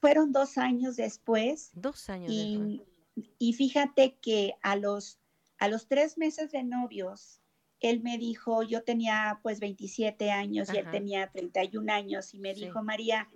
Fueron 0.00 0.32
dos 0.32 0.58
años 0.58 0.96
después. 0.96 1.70
Dos 1.74 2.08
años 2.10 2.30
y, 2.30 2.58
después. 2.58 2.92
Y 3.38 3.52
fíjate 3.54 4.16
que 4.20 4.54
a 4.62 4.76
los, 4.76 5.18
a 5.58 5.68
los 5.68 5.86
tres 5.86 6.18
meses 6.18 6.50
de 6.50 6.64
novios, 6.64 7.41
él 7.82 8.00
me 8.00 8.16
dijo, 8.16 8.62
yo 8.62 8.84
tenía 8.84 9.40
pues 9.42 9.58
27 9.58 10.30
años 10.30 10.72
y 10.72 10.78
él 10.78 10.90
tenía 10.90 11.28
31 11.30 11.92
años 11.92 12.32
y 12.32 12.38
me 12.38 12.54
dijo, 12.54 12.82
María, 12.82 13.28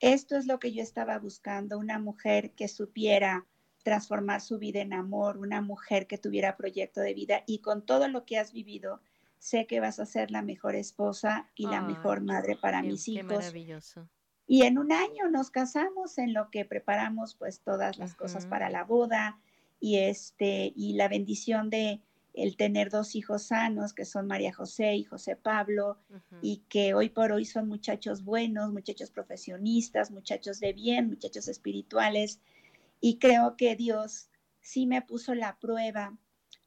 esto 0.00 0.36
es 0.36 0.46
lo 0.46 0.58
que 0.58 0.72
yo 0.72 0.82
estaba 0.82 1.18
buscando, 1.18 1.78
una 1.78 1.98
mujer 1.98 2.52
que 2.52 2.68
supiera 2.68 3.46
transformar 3.82 4.40
su 4.40 4.58
vida 4.58 4.80
en 4.80 4.94
amor, 4.94 5.36
una 5.36 5.60
mujer 5.60 6.06
que 6.06 6.16
tuviera 6.16 6.56
proyecto 6.56 7.02
de 7.02 7.14
vida 7.14 7.44
y 7.46 7.60
con 7.60 7.84
todo 7.84 8.08
lo 8.08 8.24
que 8.24 8.38
has 8.38 8.52
vivido, 8.52 9.00
sé 9.38 9.66
que 9.66 9.78
vas 9.78 10.00
a 10.00 10.06
ser 10.06 10.30
la 10.30 10.42
mejor 10.42 10.74
esposa 10.74 11.50
y 11.54 11.66
la 11.66 11.82
mejor 11.82 12.22
madre 12.22 12.56
para 12.56 12.82
mis 12.82 13.06
hijos. 13.08 13.28
Qué 13.28 13.36
maravilloso. 13.36 14.08
Y 14.46 14.62
en 14.62 14.78
un 14.78 14.90
año 14.90 15.28
nos 15.30 15.50
casamos 15.50 16.16
en 16.16 16.32
lo 16.32 16.50
que 16.50 16.64
preparamos 16.64 17.34
pues 17.34 17.60
todas 17.60 17.98
las 17.98 18.14
cosas 18.14 18.46
para 18.46 18.70
la 18.70 18.84
boda 18.84 19.38
y 19.80 19.98
este 19.98 20.72
y 20.74 20.94
la 20.94 21.08
bendición 21.08 21.68
de 21.68 22.00
el 22.36 22.56
tener 22.56 22.90
dos 22.90 23.16
hijos 23.16 23.44
sanos 23.44 23.92
que 23.92 24.04
son 24.04 24.26
María 24.26 24.52
José 24.52 24.94
y 24.94 25.04
José 25.04 25.34
Pablo 25.36 25.98
y 26.42 26.58
que 26.68 26.94
hoy 26.94 27.08
por 27.08 27.32
hoy 27.32 27.44
son 27.44 27.66
muchachos 27.66 28.22
buenos, 28.22 28.72
muchachos 28.72 29.10
profesionistas, 29.10 30.10
muchachos 30.10 30.60
de 30.60 30.72
bien, 30.72 31.08
muchachos 31.08 31.48
espirituales. 31.48 32.40
Y 33.00 33.18
creo 33.18 33.56
que 33.56 33.74
Dios 33.74 34.28
sí 34.60 34.86
me 34.86 35.02
puso 35.02 35.34
la 35.34 35.58
prueba, 35.58 36.16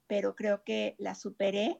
pero 0.07 0.35
creo 0.35 0.63
que 0.63 0.95
la 0.97 1.15
superé. 1.15 1.79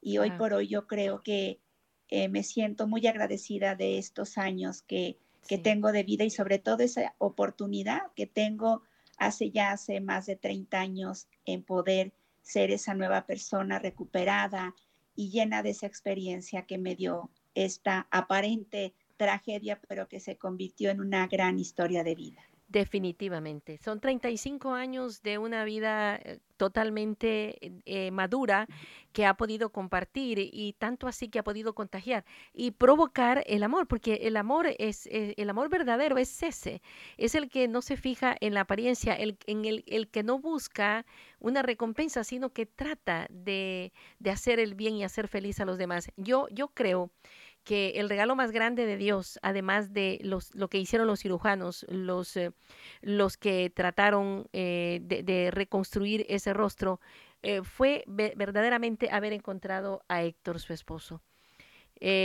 Y 0.00 0.18
hoy 0.18 0.30
por 0.32 0.52
hoy 0.52 0.68
yo 0.68 0.86
creo 0.86 1.22
que 1.22 1.60
eh, 2.08 2.28
me 2.28 2.42
siento 2.42 2.86
muy 2.86 3.06
agradecida 3.06 3.74
de 3.74 3.98
estos 3.98 4.36
años 4.36 4.82
que 4.82 5.18
que 5.46 5.58
tengo 5.58 5.92
de 5.92 6.04
vida 6.04 6.24
y 6.24 6.30
sobre 6.30 6.58
todo 6.58 6.82
esa 6.82 7.14
oportunidad 7.18 8.00
que 8.14 8.26
tengo 8.26 8.82
hace 9.18 9.50
ya 9.50 9.72
hace 9.72 10.00
más 10.00 10.26
de 10.26 10.36
30 10.36 10.80
años 10.80 11.28
en 11.44 11.62
poder 11.62 12.12
ser 12.42 12.70
esa 12.70 12.94
nueva 12.94 13.26
persona 13.26 13.78
recuperada 13.78 14.74
y 15.14 15.30
llena 15.30 15.62
de 15.62 15.70
esa 15.70 15.86
experiencia 15.86 16.66
que 16.66 16.78
me 16.78 16.94
dio 16.94 17.30
esta 17.54 18.08
aparente 18.10 18.94
tragedia, 19.16 19.80
pero 19.88 20.08
que 20.08 20.20
se 20.20 20.36
convirtió 20.36 20.90
en 20.90 21.00
una 21.00 21.26
gran 21.26 21.58
historia 21.58 22.02
de 22.02 22.14
vida. 22.14 22.42
Definitivamente. 22.72 23.76
Son 23.76 24.00
35 24.00 24.72
años 24.72 25.22
de 25.22 25.36
una 25.36 25.62
vida 25.62 26.16
eh, 26.16 26.38
totalmente 26.56 27.58
eh, 27.84 28.10
madura 28.10 28.66
que 29.12 29.26
ha 29.26 29.34
podido 29.34 29.68
compartir 29.68 30.38
y 30.38 30.72
tanto 30.78 31.06
así 31.06 31.28
que 31.28 31.38
ha 31.38 31.44
podido 31.44 31.74
contagiar 31.74 32.24
y 32.54 32.70
provocar 32.70 33.44
el 33.46 33.62
amor, 33.62 33.86
porque 33.88 34.20
el 34.22 34.38
amor 34.38 34.68
es 34.78 35.06
eh, 35.08 35.34
el 35.36 35.50
amor 35.50 35.68
verdadero 35.68 36.16
es 36.16 36.42
ese, 36.42 36.80
es 37.18 37.34
el 37.34 37.50
que 37.50 37.68
no 37.68 37.82
se 37.82 37.98
fija 37.98 38.34
en 38.40 38.54
la 38.54 38.62
apariencia, 38.62 39.12
el, 39.16 39.36
en 39.46 39.66
el, 39.66 39.84
el 39.86 40.08
que 40.08 40.22
no 40.22 40.38
busca 40.38 41.04
una 41.40 41.60
recompensa, 41.60 42.24
sino 42.24 42.54
que 42.54 42.64
trata 42.64 43.26
de, 43.28 43.92
de 44.18 44.30
hacer 44.30 44.58
el 44.60 44.74
bien 44.74 44.94
y 44.94 45.04
hacer 45.04 45.28
feliz 45.28 45.60
a 45.60 45.66
los 45.66 45.76
demás. 45.76 46.10
Yo, 46.16 46.48
yo 46.50 46.68
creo 46.68 47.10
que 47.64 47.90
el 47.96 48.08
regalo 48.08 48.34
más 48.34 48.50
grande 48.50 48.86
de 48.86 48.96
Dios, 48.96 49.38
además 49.42 49.92
de 49.92 50.18
los, 50.22 50.54
lo 50.54 50.68
que 50.68 50.78
hicieron 50.78 51.06
los 51.06 51.20
cirujanos, 51.20 51.86
los, 51.88 52.36
eh, 52.36 52.52
los 53.00 53.36
que 53.36 53.70
trataron 53.70 54.48
eh, 54.52 55.00
de, 55.02 55.50
reconstruir 55.50 56.26
ese 56.28 56.52
rostro, 56.52 57.00
eh, 57.42 57.62
fue 57.62 58.04
verdaderamente 58.06 59.08
haber 59.10 59.32
encontrado 59.32 60.02
a 60.08 60.22
Héctor, 60.22 60.60
su 60.60 60.72
esposo. 60.72 61.22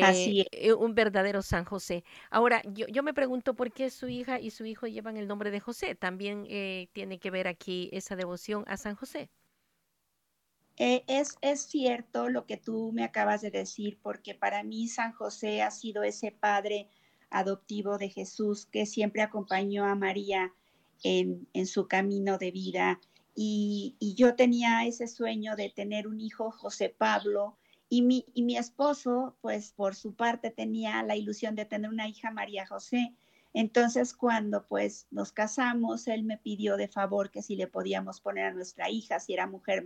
Así 0.01 0.47
Un 0.79 0.95
verdadero 0.95 1.43
San 1.43 1.63
José. 1.63 2.03
Ahora, 2.31 2.63
yo, 2.65 2.87
yo, 2.87 3.03
me 3.03 3.13
pregunto 3.13 3.53
por 3.53 3.71
qué 3.71 3.91
su 3.91 4.07
hija 4.07 4.39
y 4.39 4.49
su 4.49 4.65
hijo 4.65 4.87
llevan 4.87 5.17
el 5.17 5.27
nombre 5.27 5.51
de 5.51 5.59
José. 5.59 5.93
También 5.93 6.45
tiene 6.93 7.19
que 7.19 7.29
ver 7.29 7.47
aquí 7.47 7.89
esa 7.93 8.15
devoción 8.15 8.63
a 8.65 8.77
San 8.77 8.95
José. 8.95 9.29
Eh, 10.79 11.03
es, 11.07 11.37
cierto 11.61 12.29
lo 12.29 12.45
que 12.45 12.57
tú 12.57 12.91
me 12.93 13.03
acabas 13.03 13.41
de 13.41 13.49
decir, 13.49 13.97
porque 14.03 14.35
para 14.35 14.63
mí 14.63 14.87
San 14.87 15.11
José 15.11 15.63
ha 15.63 15.71
sido 15.71 16.03
ese 16.03 16.31
padre 16.31 16.87
adoptivo 17.31 17.97
de 17.97 18.09
Jesús 18.09 18.67
que 18.67 18.85
siempre 18.85 19.23
acompañó 19.23 19.85
a 19.85 19.95
María 19.95 20.53
en, 21.03 21.47
en 21.53 21.65
su 21.65 21.87
camino 21.87 22.37
de 22.37 22.51
vida. 22.51 22.99
Y, 23.35 23.95
y, 23.99 24.13
yo 24.15 24.35
tenía 24.35 24.85
ese 24.85 25.07
sueño 25.07 25.55
de 25.55 25.69
tener 25.69 26.07
un 26.07 26.19
hijo, 26.19 26.51
José 26.51 26.89
Pablo, 26.89 27.57
y 27.89 28.01
mi, 28.01 28.25
y 28.33 28.43
mi 28.43 28.57
esposo, 28.57 29.35
pues 29.41 29.73
por 29.75 29.95
su 29.95 30.13
parte, 30.13 30.51
tenía 30.51 31.01
la 31.03 31.15
ilusión 31.15 31.55
de 31.55 31.65
tener 31.65 31.89
una 31.89 32.07
hija, 32.07 32.31
María 32.31 32.67
José. 32.67 33.15
Entonces, 33.53 34.13
cuando 34.13 34.67
pues 34.67 35.07
nos 35.09 35.31
casamos, 35.31 36.07
él 36.07 36.23
me 36.23 36.37
pidió 36.37 36.77
de 36.77 36.87
favor 36.87 37.31
que 37.31 37.41
si 37.41 37.55
le 37.55 37.67
podíamos 37.67 38.21
poner 38.21 38.45
a 38.45 38.53
nuestra 38.53 38.89
hija, 38.89 39.19
si 39.19 39.33
era 39.33 39.47
mujer, 39.47 39.85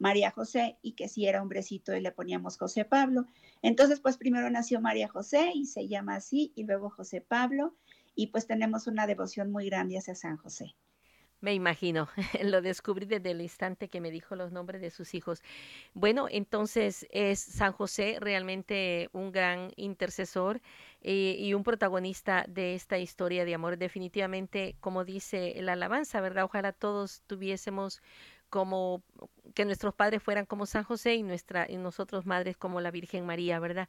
María 0.00 0.32
José 0.32 0.78
y 0.82 0.92
que 0.92 1.08
si 1.08 1.26
era 1.26 1.42
hombrecito 1.42 1.94
y 1.94 2.00
le 2.00 2.10
poníamos 2.10 2.58
José 2.58 2.84
Pablo. 2.84 3.26
Entonces, 3.62 4.00
pues 4.00 4.16
primero 4.16 4.50
nació 4.50 4.80
María 4.80 5.08
José 5.08 5.52
y 5.54 5.66
se 5.66 5.86
llama 5.86 6.16
así 6.16 6.52
y 6.56 6.64
luego 6.64 6.90
José 6.90 7.20
Pablo 7.20 7.76
y 8.16 8.28
pues 8.28 8.46
tenemos 8.46 8.86
una 8.86 9.06
devoción 9.06 9.52
muy 9.52 9.66
grande 9.66 9.98
hacia 9.98 10.14
San 10.14 10.38
José. 10.38 10.74
Me 11.40 11.54
imagino, 11.54 12.08
lo 12.42 12.60
descubrí 12.60 13.06
desde 13.06 13.30
el 13.30 13.40
instante 13.40 13.88
que 13.88 14.00
me 14.00 14.10
dijo 14.10 14.36
los 14.36 14.52
nombres 14.52 14.82
de 14.82 14.90
sus 14.90 15.14
hijos. 15.14 15.42
Bueno, 15.94 16.26
entonces 16.30 17.06
es 17.10 17.40
San 17.40 17.72
José 17.72 18.18
realmente 18.20 19.08
un 19.12 19.32
gran 19.32 19.72
intercesor 19.76 20.60
eh, 21.00 21.36
y 21.38 21.54
un 21.54 21.62
protagonista 21.62 22.44
de 22.46 22.74
esta 22.74 22.98
historia 22.98 23.46
de 23.46 23.54
amor. 23.54 23.78
Definitivamente, 23.78 24.76
como 24.80 25.04
dice 25.04 25.54
la 25.62 25.72
alabanza, 25.72 26.20
¿verdad? 26.20 26.44
Ojalá 26.44 26.72
todos 26.72 27.22
tuviésemos 27.26 28.02
como 28.50 29.02
que 29.54 29.64
nuestros 29.64 29.94
padres 29.94 30.22
fueran 30.22 30.46
como 30.46 30.66
San 30.66 30.84
José 30.84 31.14
y 31.14 31.22
nuestra 31.22 31.66
y 31.68 31.76
nosotros 31.76 32.26
madres 32.26 32.56
como 32.56 32.80
la 32.80 32.90
Virgen 32.90 33.26
María, 33.26 33.58
¿verdad? 33.58 33.88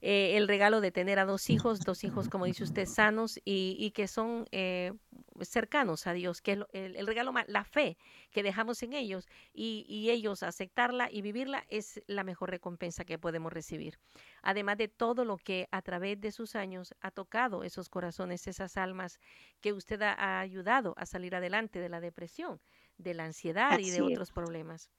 Eh, 0.00 0.36
el 0.36 0.48
regalo 0.48 0.80
de 0.80 0.90
tener 0.90 1.18
a 1.18 1.24
dos 1.24 1.50
hijos, 1.50 1.80
dos 1.80 2.04
hijos 2.04 2.28
como 2.28 2.46
dice 2.46 2.64
usted 2.64 2.86
sanos 2.86 3.38
y, 3.44 3.76
y 3.78 3.90
que 3.90 4.08
son 4.08 4.46
eh, 4.52 4.92
cercanos 5.40 6.06
a 6.06 6.12
Dios, 6.12 6.40
que 6.40 6.52
es 6.52 6.58
el, 6.72 6.96
el, 6.96 7.06
regalo, 7.06 7.32
la 7.46 7.64
fe 7.64 7.96
que 8.30 8.42
dejamos 8.42 8.82
en 8.82 8.92
ellos 8.92 9.28
y, 9.52 9.84
y 9.88 10.10
ellos 10.10 10.42
aceptarla 10.42 11.10
y 11.10 11.22
vivirla 11.22 11.64
es 11.68 12.02
la 12.06 12.24
mejor 12.24 12.50
recompensa 12.50 13.04
que 13.04 13.18
podemos 13.18 13.52
recibir. 13.52 13.98
Además 14.42 14.78
de 14.78 14.88
todo 14.88 15.24
lo 15.24 15.36
que 15.36 15.68
a 15.70 15.82
través 15.82 16.20
de 16.20 16.32
sus 16.32 16.54
años 16.54 16.94
ha 17.00 17.10
tocado 17.10 17.64
esos 17.64 17.88
corazones, 17.88 18.46
esas 18.46 18.76
almas 18.76 19.20
que 19.60 19.72
usted 19.72 20.00
ha 20.02 20.40
ayudado 20.40 20.94
a 20.96 21.06
salir 21.06 21.34
adelante 21.34 21.80
de 21.80 21.88
la 21.88 22.00
depresión 22.00 22.60
de 23.02 23.14
la 23.14 23.24
ansiedad 23.24 23.78
y 23.78 23.90
de 23.90 24.02
otros 24.02 24.30
problemas. 24.30 24.90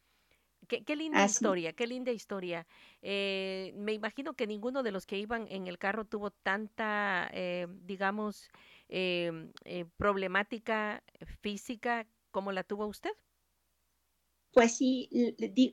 Qué, 0.67 0.95
linda 0.95 1.25
historia, 1.25 1.73
qué 1.73 1.87
linda 1.87 2.11
historia. 2.11 2.65
Eh, 3.01 3.73
me 3.75 3.93
imagino 3.93 4.33
que 4.33 4.47
ninguno 4.47 4.81
de 4.81 4.91
los 4.91 5.05
que 5.05 5.17
iban 5.17 5.47
en 5.49 5.67
el 5.67 5.77
carro 5.77 6.05
tuvo 6.05 6.31
tanta, 6.31 7.29
eh, 7.33 7.67
digamos, 7.85 8.49
em, 8.87 9.51
eh, 9.65 9.85
problemática 9.97 11.03
física 11.41 12.07
como 12.31 12.51
la 12.51 12.63
tuvo 12.63 12.87
usted. 12.87 13.11
Pues 14.51 14.77
sí, 14.77 15.09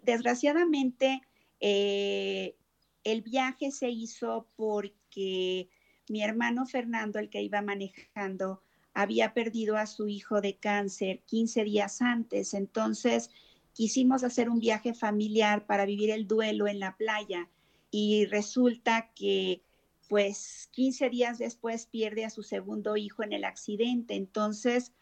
desgraciadamente 0.02 1.20
el 1.60 3.22
viaje 3.22 3.70
se 3.70 3.90
hizo 3.90 4.48
porque 4.56 5.68
mi 6.08 6.22
hermano 6.22 6.66
Fernando, 6.66 7.18
el 7.18 7.28
que 7.28 7.42
iba 7.42 7.60
manejando, 7.62 8.62
había 8.94 9.34
perdido 9.34 9.76
a 9.76 9.86
su 9.86 10.08
hijo 10.08 10.40
de 10.40 10.56
cáncer 10.56 11.20
15 11.26 11.64
días 11.64 12.02
antes. 12.02 12.54
Entonces 12.54 13.30
quisimos 13.72 14.24
hacer 14.24 14.48
un 14.48 14.60
viaje 14.60 14.94
familiar 14.94 15.66
para 15.66 15.86
vivir 15.86 16.10
el 16.10 16.26
duelo 16.26 16.68
en 16.68 16.80
la 16.80 16.96
playa 16.96 17.48
y 17.90 18.26
resulta 18.26 19.10
que 19.14 19.62
pues 20.08 20.68
15 20.72 21.08
días 21.08 21.38
después 21.38 21.86
pierde 21.86 22.24
a 22.24 22.30
su 22.30 22.42
segundo 22.42 22.96
hijo 22.96 23.22
en 23.22 23.32
el 23.32 23.44
accidente. 23.44 24.14
Entonces, 24.16 24.92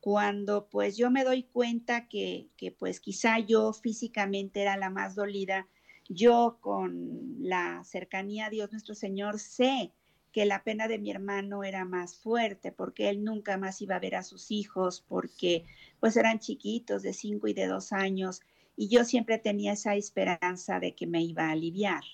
cuando 0.00 0.68
pues 0.68 0.96
yo 0.96 1.10
me 1.10 1.24
doy 1.24 1.44
cuenta 1.44 2.06
que, 2.06 2.48
que 2.56 2.70
pues 2.70 3.00
quizá 3.00 3.38
yo 3.38 3.72
físicamente 3.72 4.60
era 4.60 4.76
la 4.76 4.90
más 4.90 5.14
dolida, 5.14 5.68
yo 6.08 6.58
con 6.60 7.36
la 7.40 7.82
cercanía 7.84 8.46
a 8.46 8.50
Dios 8.50 8.70
nuestro 8.70 8.94
Señor 8.94 9.38
sé 9.38 9.92
que 10.38 10.46
la 10.46 10.62
pena 10.62 10.86
de 10.86 11.00
mi 11.00 11.10
hermano 11.10 11.64
era 11.64 11.84
más 11.84 12.14
fuerte 12.14 12.70
porque 12.70 13.08
él 13.08 13.24
nunca 13.24 13.56
más 13.56 13.82
iba 13.82 13.96
a 13.96 13.98
ver 13.98 14.14
a 14.14 14.22
sus 14.22 14.52
hijos 14.52 15.04
porque 15.08 15.64
pues 15.98 16.16
eran 16.16 16.38
chiquitos 16.38 17.02
de 17.02 17.12
cinco 17.12 17.48
y 17.48 17.54
de 17.54 17.66
dos 17.66 17.92
años 17.92 18.42
y 18.76 18.86
yo 18.86 19.04
siempre 19.04 19.38
tenía 19.38 19.72
esa 19.72 19.96
esperanza 19.96 20.78
de 20.78 20.94
que 20.94 21.08
me 21.08 21.24
iba 21.24 21.48
a 21.48 21.50
aliviar. 21.50 22.04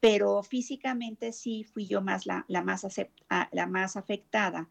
Pero 0.00 0.42
físicamente 0.42 1.30
sí 1.32 1.62
fui 1.62 1.86
yo 1.86 2.02
más 2.02 2.26
la, 2.26 2.44
la 2.48 2.62
más 2.64 3.96
afectada, 3.96 4.68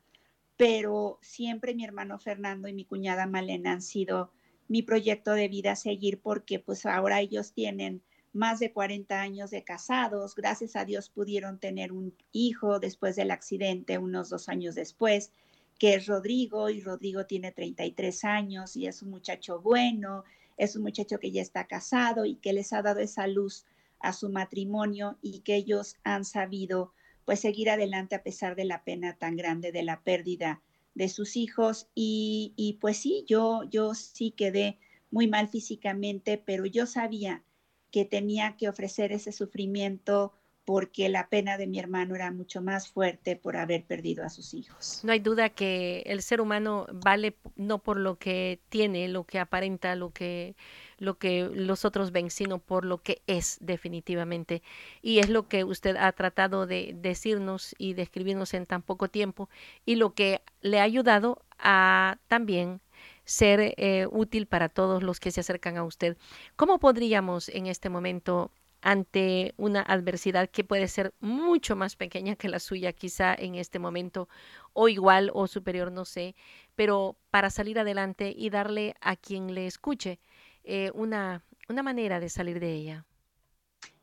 pero 0.57 1.17
siempre 1.21 1.75
mi 1.75 1.85
hermano 1.85 2.19
Fernando 2.19 2.67
y 2.67 2.73
mi 2.73 2.83
cuñada 2.83 3.25
Malena 3.25 3.71
han 3.71 3.81
sido 3.81 4.33
mi 4.67 4.81
proyecto 4.81 5.31
de 5.31 5.47
vida 5.47 5.71
a 5.71 5.75
seguir 5.77 6.19
porque 6.19 6.59
pues 6.59 6.85
ahora 6.85 7.21
ellos 7.21 7.53
tienen 7.53 8.01
más 8.33 8.59
de 8.59 8.71
40 8.71 9.19
años 9.19 9.51
de 9.51 9.63
casados. 9.63 10.35
Gracias 10.35 10.75
a 10.75 10.85
Dios 10.85 11.09
pudieron 11.09 11.59
tener 11.59 11.91
un 11.91 12.13
hijo 12.31 12.79
después 12.79 13.15
del 13.15 13.31
accidente, 13.31 13.97
unos 13.97 14.29
dos 14.29 14.49
años 14.49 14.75
después, 14.75 15.31
que 15.79 15.95
es 15.95 16.07
Rodrigo, 16.07 16.69
y 16.69 16.81
Rodrigo 16.81 17.25
tiene 17.25 17.51
33 17.51 18.23
años 18.25 18.75
y 18.75 18.87
es 18.87 19.01
un 19.01 19.09
muchacho 19.09 19.61
bueno, 19.61 20.23
es 20.57 20.75
un 20.75 20.83
muchacho 20.83 21.19
que 21.19 21.31
ya 21.31 21.41
está 21.41 21.67
casado 21.67 22.25
y 22.25 22.35
que 22.35 22.53
les 22.53 22.73
ha 22.73 22.81
dado 22.81 22.99
esa 22.99 23.27
luz 23.27 23.65
a 23.99 24.13
su 24.13 24.29
matrimonio 24.29 25.17
y 25.21 25.39
que 25.39 25.55
ellos 25.55 25.95
han 26.03 26.25
sabido 26.25 26.93
pues 27.25 27.41
seguir 27.41 27.69
adelante 27.69 28.15
a 28.15 28.23
pesar 28.23 28.55
de 28.55 28.65
la 28.65 28.83
pena 28.83 29.17
tan 29.17 29.35
grande 29.35 29.71
de 29.71 29.83
la 29.83 30.01
pérdida 30.01 30.61
de 30.95 31.09
sus 31.09 31.35
hijos. 31.35 31.89
Y, 31.93 32.53
y 32.55 32.73
pues 32.73 32.97
sí, 32.97 33.25
yo, 33.27 33.63
yo 33.69 33.93
sí 33.93 34.31
quedé 34.31 34.79
muy 35.11 35.27
mal 35.27 35.47
físicamente, 35.47 36.37
pero 36.37 36.65
yo 36.65 36.85
sabía 36.85 37.43
que 37.91 38.05
tenía 38.05 38.55
que 38.57 38.69
ofrecer 38.69 39.11
ese 39.11 39.31
sufrimiento 39.31 40.33
porque 40.67 41.07
la 41.07 41.29
pena 41.29 41.57
de 41.57 41.65
mi 41.65 41.79
hermano 41.79 42.13
era 42.13 42.29
mucho 42.29 42.61
más 42.61 42.89
fuerte 42.89 43.37
por 43.37 43.55
haber 43.55 43.85
perdido 43.85 44.25
a 44.25 44.29
sus 44.29 44.53
hijos. 44.53 44.99
No 45.01 45.13
hay 45.13 45.19
duda 45.19 45.47
que 45.47 46.03
el 46.05 46.21
ser 46.21 46.41
humano 46.41 46.87
vale 46.91 47.37
no 47.55 47.79
por 47.79 47.95
lo 47.95 48.17
que 48.17 48.59
tiene, 48.67 49.07
lo 49.07 49.23
que 49.23 49.39
aparenta, 49.39 49.95
lo 49.95 50.11
que 50.11 50.57
lo 50.97 51.17
que 51.17 51.49
los 51.53 51.85
otros 51.85 52.11
ven, 52.11 52.29
sino 52.29 52.59
por 52.59 52.83
lo 52.83 53.01
que 53.01 53.21
es 53.27 53.59
definitivamente. 53.61 54.61
Y 55.01 55.19
es 55.19 55.29
lo 55.29 55.47
que 55.47 55.63
usted 55.63 55.95
ha 55.95 56.11
tratado 56.11 56.67
de 56.67 56.93
decirnos 56.97 57.73
y 57.77 57.93
describirnos 57.93 58.53
en 58.53 58.65
tan 58.65 58.81
poco 58.81 59.07
tiempo 59.07 59.47
y 59.85 59.95
lo 59.95 60.15
que 60.15 60.41
le 60.59 60.81
ha 60.81 60.83
ayudado 60.83 61.45
a 61.59 62.17
también 62.27 62.81
ser 63.27 63.75
eh, 63.75 64.07
útil 64.09 64.47
para 64.47 64.69
todos 64.69 65.03
los 65.03 65.19
que 65.19 65.31
se 65.31 65.41
acercan 65.41 65.77
a 65.77 65.83
usted. 65.83 66.17
¿Cómo 66.55 66.79
podríamos 66.79 67.49
en 67.49 67.67
este 67.67 67.89
momento 67.89 68.51
ante 68.81 69.53
una 69.57 69.81
adversidad 69.81 70.49
que 70.49 70.63
puede 70.63 70.87
ser 70.87 71.13
mucho 71.19 71.75
más 71.75 71.97
pequeña 71.97 72.37
que 72.37 72.47
la 72.47 72.59
suya 72.59 72.93
quizá 72.93 73.35
en 73.35 73.55
este 73.55 73.79
momento 73.79 74.29
o 74.71 74.87
igual 74.87 75.29
o 75.33 75.47
superior, 75.47 75.91
no 75.91 76.05
sé, 76.05 76.35
pero 76.75 77.17
para 77.29 77.49
salir 77.49 77.79
adelante 77.79 78.33
y 78.35 78.49
darle 78.49 78.95
a 79.01 79.17
quien 79.17 79.53
le 79.53 79.67
escuche 79.67 80.19
eh, 80.63 80.91
una, 80.93 81.43
una 81.67 81.83
manera 81.83 82.21
de 82.21 82.29
salir 82.29 82.61
de 82.61 82.73
ella. 82.73 83.05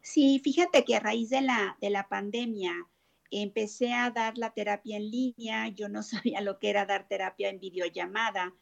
Sí, 0.03 0.39
fíjate 0.45 0.85
que 0.85 0.97
a 0.97 1.01
raíz 1.01 1.31
de 1.31 1.41
la, 1.41 1.79
de 1.81 1.89
la 1.89 2.09
pandemia 2.09 2.75
empecé 3.31 3.95
a 3.95 4.11
dar 4.11 4.37
la 4.37 4.51
terapia 4.51 4.99
en 4.99 5.11
línea, 5.11 5.69
yo 5.69 5.89
no 5.89 6.03
sabía 6.03 6.43
lo 6.43 6.59
que 6.59 6.69
era 6.69 6.85
dar 6.85 7.09
terapia 7.09 7.49
en 7.49 7.59
videollamada, 7.59 8.53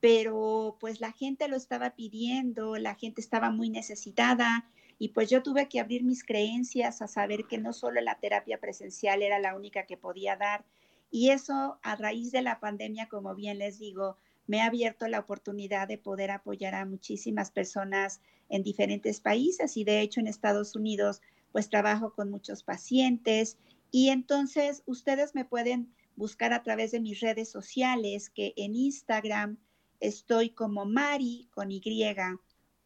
pero 0.00 0.76
pues 0.80 1.00
la 1.00 1.12
gente 1.12 1.46
lo 1.48 1.56
estaba 1.56 1.90
pidiendo, 1.90 2.76
la 2.76 2.94
gente 2.94 3.20
estaba 3.20 3.50
muy 3.50 3.68
necesitada 3.68 4.66
y 4.98 5.08
pues 5.08 5.30
yo 5.30 5.42
tuve 5.42 5.68
que 5.68 5.80
abrir 5.80 6.04
mis 6.04 6.24
creencias 6.24 7.02
a 7.02 7.08
saber 7.08 7.46
que 7.46 7.58
no 7.58 7.72
solo 7.72 8.00
la 8.00 8.18
terapia 8.18 8.58
presencial 8.58 9.22
era 9.22 9.38
la 9.38 9.54
única 9.54 9.86
que 9.86 9.96
podía 9.96 10.36
dar. 10.36 10.64
Y 11.10 11.30
eso 11.30 11.78
a 11.82 11.96
raíz 11.96 12.32
de 12.32 12.42
la 12.42 12.60
pandemia, 12.60 13.08
como 13.08 13.34
bien 13.34 13.58
les 13.58 13.78
digo, 13.78 14.16
me 14.46 14.62
ha 14.62 14.66
abierto 14.66 15.06
la 15.08 15.20
oportunidad 15.20 15.88
de 15.88 15.98
poder 15.98 16.30
apoyar 16.30 16.74
a 16.74 16.84
muchísimas 16.84 17.50
personas 17.50 18.20
en 18.48 18.62
diferentes 18.62 19.20
países 19.20 19.76
y 19.76 19.84
de 19.84 20.00
hecho 20.00 20.20
en 20.20 20.26
Estados 20.26 20.74
Unidos 20.74 21.22
pues 21.52 21.68
trabajo 21.68 22.14
con 22.14 22.30
muchos 22.30 22.62
pacientes 22.62 23.58
y 23.90 24.08
entonces 24.08 24.82
ustedes 24.86 25.34
me 25.34 25.44
pueden 25.44 25.94
buscar 26.16 26.52
a 26.52 26.62
través 26.62 26.90
de 26.90 27.00
mis 27.00 27.20
redes 27.20 27.48
sociales 27.48 28.28
que 28.28 28.52
en 28.56 28.74
Instagram 28.74 29.56
estoy 30.00 30.50
como 30.50 30.84
Mari 30.84 31.48
con 31.52 31.70
Y 31.70 31.80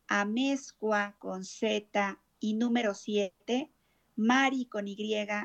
Amezcua 0.06 1.16
con 1.18 1.44
Z 1.44 2.20
y 2.40 2.54
número 2.54 2.94
7, 2.94 3.72
Mari 4.16 4.66
con 4.66 4.86
Y, 4.86 4.98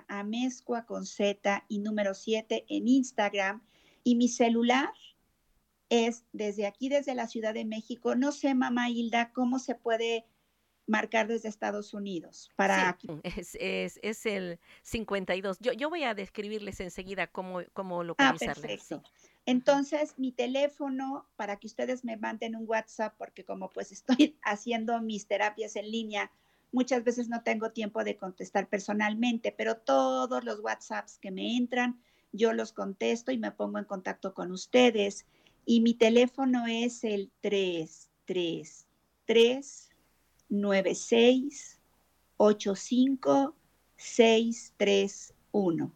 Amezcua 0.08 0.86
con 0.86 1.06
Z 1.06 1.66
y 1.70 1.80
número 1.80 2.14
7 2.14 2.66
en 2.68 2.88
Instagram. 2.88 3.64
Y 4.04 4.16
mi 4.16 4.28
celular 4.28 4.90
es 5.90 6.26
desde 6.34 6.68
aquí, 6.68 6.90
desde 6.90 7.16
la 7.16 7.28
Ciudad 7.28 7.54
de 7.54 7.66
México. 7.66 8.16
No 8.16 8.32
sé, 8.32 8.54
mamá 8.54 8.90
Hilda, 8.90 9.32
cómo 9.32 9.60
se 9.60 9.76
puede 9.76 10.26
marcar 10.88 11.28
desde 11.28 11.50
Estados 11.50 11.94
Unidos 11.94 12.50
para 12.56 12.90
aquí. 12.90 13.08
Es, 13.24 13.56
es, 13.60 14.00
es, 14.02 14.26
el 14.26 14.60
52. 14.82 15.58
Yo, 15.60 15.72
yo 15.74 15.90
voy 15.90 16.04
a 16.04 16.14
describirles 16.14 16.80
enseguida 16.80 17.28
cómo, 17.28 17.62
cómo 17.74 18.04
localizarles. 18.04 18.92
Ah, 18.92 19.02
entonces, 19.50 20.14
mi 20.18 20.32
teléfono 20.32 21.26
para 21.36 21.56
que 21.56 21.66
ustedes 21.66 22.06
me 22.06 22.18
manden 22.18 22.56
un 22.56 22.66
WhatsApp, 22.68 23.16
porque 23.18 23.44
como 23.44 23.72
pues 23.72 23.92
estoy 24.00 24.38
haciendo 24.44 25.02
mis 25.02 25.26
terapias 25.26 25.76
en 25.76 25.90
línea, 25.90 26.32
muchas 26.72 27.04
veces 27.04 27.30
no 27.30 27.42
tengo 27.42 27.72
tiempo 27.72 28.04
de 28.04 28.16
contestar 28.16 28.70
personalmente, 28.70 29.52
pero 29.52 29.78
todos 29.78 30.44
los 30.44 30.60
WhatsApps 30.60 31.18
que 31.18 31.32
me 31.32 31.58
entran, 31.58 32.00
yo 32.32 32.54
los 32.54 32.74
contesto 32.74 33.32
y 33.32 33.40
me 33.40 33.52
pongo 33.52 33.80
en 33.80 33.86
contacto 33.86 34.36
con 34.36 34.52
ustedes. 34.52 35.26
Y 35.66 35.82
mi 35.82 35.96
teléfono 35.96 36.68
es 36.68 37.04
el 37.04 37.32
333 37.42 39.90
96 40.50 41.80
85 42.38 43.56
631. 43.96 45.92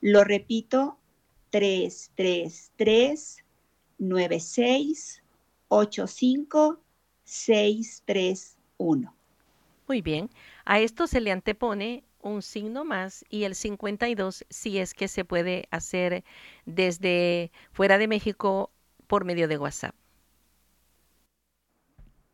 Lo 0.00 0.24
repito, 0.24 0.99
333 1.50 3.44
96 3.98 5.22
85 5.68 6.80
631. 7.24 9.14
Muy 9.86 10.02
bien. 10.02 10.30
A 10.64 10.80
esto 10.80 11.06
se 11.06 11.20
le 11.20 11.32
antepone 11.32 12.04
un 12.22 12.42
signo 12.42 12.84
más 12.84 13.24
y 13.28 13.44
el 13.44 13.54
52 13.54 14.44
si 14.48 14.78
es 14.78 14.94
que 14.94 15.08
se 15.08 15.24
puede 15.24 15.66
hacer 15.70 16.24
desde 16.66 17.50
fuera 17.72 17.98
de 17.98 18.08
México 18.08 18.70
por 19.06 19.24
medio 19.24 19.48
de 19.48 19.58
WhatsApp. 19.58 19.94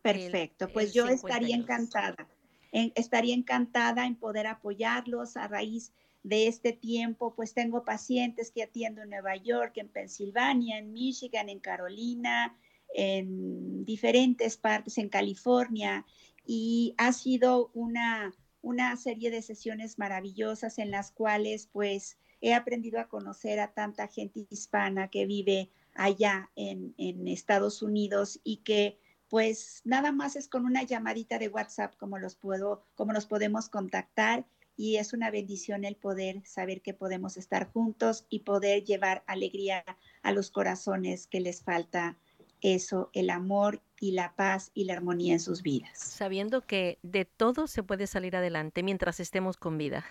Perfecto, 0.01 0.69
pues 0.69 0.93
yo 0.93 1.07
estaría 1.07 1.55
encantada, 1.55 2.27
estaría 2.71 3.35
encantada 3.35 4.05
en 4.05 4.15
poder 4.15 4.47
apoyarlos 4.47 5.35
a 5.35 5.47
raíz 5.47 5.91
de 5.91 6.06
este 6.29 6.73
tiempo, 6.73 7.33
pues 7.35 7.53
tengo 7.53 7.83
pacientes 7.85 8.51
que 8.51 8.63
atiendo 8.63 9.01
en 9.01 9.09
Nueva 9.09 9.35
York, 9.35 9.73
en 9.77 9.89
Pensilvania, 9.89 10.77
en 10.77 10.91
Michigan, 10.91 11.49
en 11.49 11.59
Carolina, 11.59 12.57
en 12.93 13.85
diferentes 13.85 14.57
partes, 14.57 14.97
en 14.97 15.09
California, 15.09 16.05
y 16.45 16.95
ha 16.97 17.13
sido 17.13 17.71
una, 17.73 18.33
una 18.61 18.95
serie 18.97 19.31
de 19.31 19.41
sesiones 19.41 19.99
maravillosas 19.99 20.79
en 20.79 20.91
las 20.91 21.11
cuales 21.11 21.67
pues 21.67 22.17
he 22.41 22.53
aprendido 22.53 22.99
a 22.99 23.09
conocer 23.09 23.59
a 23.59 23.73
tanta 23.73 24.07
gente 24.07 24.45
hispana 24.49 25.09
que 25.09 25.25
vive 25.25 25.71
allá 25.95 26.51
en, 26.55 26.93
en 26.97 27.27
Estados 27.27 27.81
Unidos 27.81 28.39
y 28.43 28.57
que 28.57 28.99
pues 29.29 29.81
nada 29.83 30.11
más 30.11 30.35
es 30.35 30.47
con 30.47 30.65
una 30.65 30.83
llamadita 30.83 31.37
de 31.39 31.49
WhatsApp 31.49 31.95
como 31.97 32.17
los 32.17 32.35
puedo, 32.35 32.85
como 32.95 33.11
los 33.11 33.25
podemos 33.25 33.69
contactar 33.69 34.45
y 34.77 34.97
es 34.97 35.11
una 35.11 35.31
bendición 35.31 35.83
el 35.83 35.95
poder 35.95 36.41
saber 36.45 36.81
que 36.81 36.93
podemos 36.93 37.35
estar 37.35 37.69
juntos 37.71 38.25
y 38.29 38.39
poder 38.39 38.85
llevar 38.85 39.23
alegría 39.25 39.83
a 40.21 40.31
los 40.31 40.51
corazones 40.51 41.27
que 41.27 41.41
les 41.41 41.63
falta 41.63 42.15
eso, 42.61 43.09
el 43.13 43.29
amor 43.31 43.81
y 43.99 44.11
la 44.11 44.35
paz 44.35 44.71
y 44.73 44.85
la 44.85 44.93
armonía 44.93 45.33
en 45.33 45.39
sus 45.39 45.63
vidas. 45.63 45.97
Sabiendo 45.97 46.61
que 46.61 46.99
de 47.01 47.25
todo 47.25 47.67
se 47.67 47.83
puede 47.83 48.07
salir 48.07 48.35
adelante 48.35 48.83
mientras 48.83 49.19
estemos 49.19 49.57
con 49.57 49.77
vida. 49.77 50.05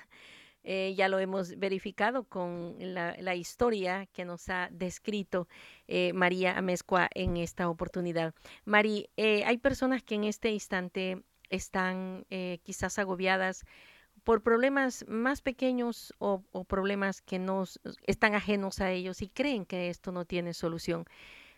Eh, 0.69 0.95
ya 0.97 1.09
lo 1.09 1.21
hemos 1.21 1.57
verificado 1.59 2.25
con 2.25 2.75
la, 2.81 3.35
historia 3.37 4.07
que 4.07 4.25
nos 4.25 4.49
ha 4.49 4.69
descrito 4.73 5.47
eh, 5.87 6.13
María 6.13 6.59
Amezcua 6.59 7.09
en 7.15 7.37
esta 7.37 7.69
oportunidad. 7.69 8.35
Mari, 8.65 9.09
eh, 9.17 9.45
hay 9.45 9.59
personas 9.59 10.03
que 10.03 10.17
en 10.17 10.25
este 10.25 10.51
instante 10.51 11.23
están 11.51 12.27
quizás 12.65 12.99
agobiadas 12.99 13.65
por 14.27 14.43
problemas 14.43 15.05
más 15.07 15.41
pequeños 15.41 16.13
o, 16.19 16.43
problemas 16.65 17.23
que 17.23 17.39
no 17.39 17.63
están 18.09 18.35
ajenos 18.35 18.81
a 18.81 18.91
ellos 18.91 19.23
y 19.23 19.29
creen 19.29 19.65
que 19.65 19.89
esto 19.89 20.11
no 20.11 20.25
tiene 20.25 20.53
solución. 20.53 21.05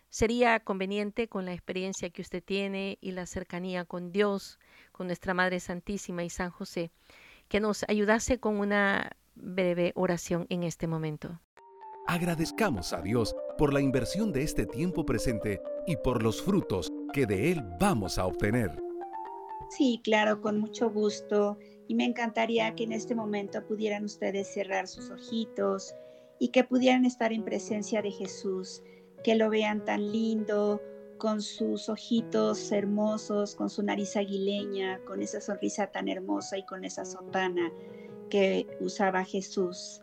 Sería 0.09 0.59
conveniente 0.59 1.27
con 1.27 1.45
la 1.45 1.53
experiencia 1.53 2.11
que 2.11 2.21
usted 2.21 2.43
tiene 2.43 2.99
y 3.01 3.13
la 3.13 3.25
cercanía 3.25 3.85
con 3.85 4.11
Dios, 4.11 4.59
con 4.91 5.07
nuestra 5.07 5.33
Madre 5.33 5.59
Santísima 5.59 6.23
y 6.23 6.29
San 6.29 6.51
José, 6.51 6.91
que 7.47 7.59
nos 7.59 7.85
ayudase 7.89 8.39
con 8.39 8.59
una 8.59 9.13
breve 9.33 9.91
oración 9.95 10.45
en 10.49 10.61
este 10.61 10.85
momento. 10.85 11.41
Agradezcamos 12.05 12.93
a 12.93 13.01
Dios 13.01 13.35
por 13.57 13.73
la 13.73 13.81
inversión 13.81 14.31
de 14.31 14.43
este 14.43 14.67
tiempo 14.67 15.07
presente 15.07 15.59
y 15.87 15.95
por 15.97 16.21
los 16.21 16.43
frutos 16.43 16.91
que 17.13 17.25
de 17.25 17.51
él 17.51 17.63
vamos 17.79 18.19
a 18.19 18.27
obtener. 18.27 18.79
Sí, 19.71 20.01
claro, 20.03 20.39
con 20.39 20.59
mucho 20.59 20.91
gusto 20.91 21.57
y 21.89 21.95
me 21.95 22.05
encantaría 22.05 22.75
que 22.75 22.83
en 22.83 22.91
este 22.91 23.15
momento 23.15 23.65
pudieran 23.65 24.05
ustedes 24.05 24.47
cerrar 24.47 24.87
sus 24.87 25.09
ojitos 25.09 25.95
y 26.37 26.49
que 26.49 26.63
pudieran 26.63 27.03
estar 27.03 27.33
en 27.33 27.43
presencia 27.43 28.03
de 28.03 28.11
Jesús, 28.11 28.83
que 29.23 29.33
lo 29.33 29.49
vean 29.49 29.83
tan 29.83 30.11
lindo, 30.11 30.79
con 31.17 31.41
sus 31.41 31.89
ojitos 31.89 32.71
hermosos, 32.71 33.55
con 33.55 33.71
su 33.71 33.81
nariz 33.81 34.15
aguileña, 34.15 34.99
con 35.03 35.23
esa 35.23 35.41
sonrisa 35.41 35.87
tan 35.87 36.07
hermosa 36.07 36.59
y 36.59 36.65
con 36.67 36.85
esa 36.85 37.05
sotana 37.05 37.73
que 38.29 38.67
usaba 38.79 39.25
Jesús, 39.25 39.99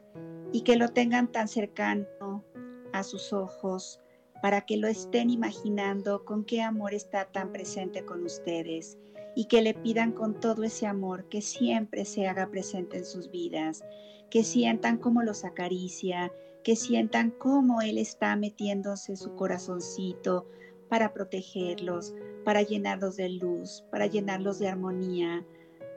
y 0.53 0.63
que 0.63 0.75
lo 0.75 0.89
tengan 0.89 1.31
tan 1.31 1.47
cercano 1.47 2.45
a 2.93 3.05
sus 3.05 3.33
ojos 3.33 4.01
para 4.43 4.63
que 4.63 4.77
lo 4.77 4.89
estén 4.89 5.31
imaginando 5.31 6.25
con 6.25 6.45
qué 6.45 6.63
amor 6.63 6.95
está 6.95 7.27
tan 7.27 7.53
presente 7.53 8.05
con 8.05 8.25
ustedes 8.25 8.99
y 9.37 9.45
que 9.45 9.61
le 9.61 9.75
pidan 9.75 10.13
con 10.13 10.41
todo 10.41 10.65
ese 10.65 10.87
amor 10.87 11.29
que 11.29 11.43
siempre 11.43 12.07
se 12.07 12.27
haga 12.27 12.51
presente 12.51 12.97
en 12.97 13.05
sus 13.05 13.31
vidas, 13.31 13.85
que 14.31 14.43
sientan 14.43 14.97
cómo 14.97 15.23
los 15.23 15.45
acaricia, 15.45 16.33
que 16.65 16.75
sientan 16.75 17.31
cómo 17.31 17.83
Él 17.83 17.99
está 17.99 18.35
metiéndose 18.35 19.15
su 19.15 19.37
corazoncito 19.37 20.49
para 20.89 21.13
protegerlos, 21.13 22.15
para 22.45 22.63
llenarlos 22.63 23.17
de 23.17 23.29
luz, 23.29 23.85
para 23.91 24.07
llenarlos 24.07 24.59
de 24.59 24.69
armonía, 24.69 25.47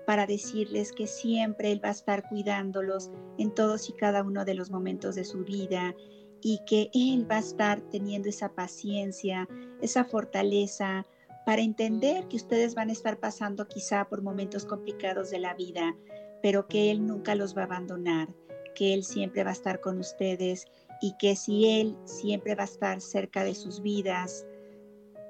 para 0.06 0.28
decirles 0.28 0.92
que 0.92 1.08
siempre 1.08 1.72
Él 1.72 1.82
va 1.84 1.90
a 1.90 1.94
estar 1.94 2.28
cuidándolos 2.28 3.10
en 3.38 3.56
todos 3.56 3.88
y 3.88 3.94
cada 3.94 4.22
uno 4.22 4.44
de 4.44 4.56
los 4.56 4.70
momentos 4.70 5.16
de 5.16 5.24
su 5.24 5.46
vida 5.46 5.96
y 6.42 6.60
que 6.66 6.90
Él 6.94 7.26
va 7.30 7.38
a 7.38 7.40
estar 7.40 7.80
teniendo 7.90 8.28
esa 8.28 8.50
paciencia, 8.50 9.48
esa 9.82 10.04
fortaleza 10.04 11.06
para 11.50 11.64
entender 11.64 12.28
que 12.28 12.36
ustedes 12.36 12.76
van 12.76 12.90
a 12.90 12.92
estar 12.92 13.20
pasando 13.20 13.68
quizá 13.68 14.08
por 14.08 14.22
momentos 14.22 14.66
complicados 14.66 15.32
de 15.32 15.40
la 15.40 15.56
vida, 15.56 15.98
pero 16.44 16.68
que 16.68 16.92
Él 16.92 17.08
nunca 17.08 17.34
los 17.34 17.58
va 17.58 17.62
a 17.64 17.66
abandonar, 17.66 18.30
que 18.76 18.94
Él 18.94 19.04
siempre 19.04 19.44
va 19.44 19.50
a 19.50 19.54
estar 19.54 19.82
con 19.82 19.98
ustedes 19.98 20.68
y 21.02 21.16
que 21.18 21.36
si 21.36 21.68
Él 21.68 21.98
siempre 22.06 22.54
va 22.54 22.62
a 22.62 22.66
estar 22.66 23.02
cerca 23.02 23.44
de 23.44 23.56
sus 23.56 23.82
vidas, 23.82 24.46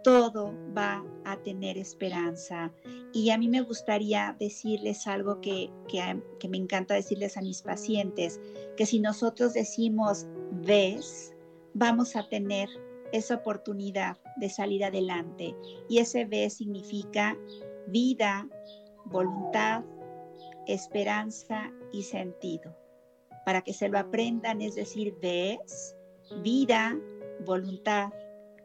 todo 0.03 0.53
va 0.77 1.05
a 1.23 1.37
tener 1.37 1.77
esperanza. 1.77 2.73
Y 3.13 3.29
a 3.29 3.37
mí 3.37 3.47
me 3.47 3.61
gustaría 3.61 4.35
decirles 4.37 5.07
algo 5.07 5.39
que, 5.39 5.71
que, 5.87 6.49
me 6.49 6.57
encanta 6.57 6.95
decirles 6.95 7.37
a 7.37 7.41
mis 7.41 7.61
pacientes, 7.61 8.41
que 8.75 8.85
si 8.85 8.99
nosotros 8.99 9.53
decimos 9.53 10.27
ves, 10.51 11.33
vamos 11.73 12.17
a 12.17 12.27
tener 12.27 12.67
esa 13.11 13.35
oportunidad 13.35 14.17
de 14.37 14.49
salir 14.49 14.83
adelante. 14.83 15.55
Y 15.87 15.99
ese 15.99 16.25
ves 16.25 16.55
significa 16.55 17.37
vida, 17.87 18.47
voluntad, 19.05 19.83
esperanza 20.67 21.71
y 21.91 22.03
sentido. 22.03 22.75
Para 23.45 23.61
que 23.61 23.73
se 23.73 23.89
lo 23.89 23.97
aprendan, 23.97 24.61
es 24.61 24.75
decir, 24.75 25.15
ves, 25.21 25.95
vida, 26.43 26.97
voluntad, 27.45 28.09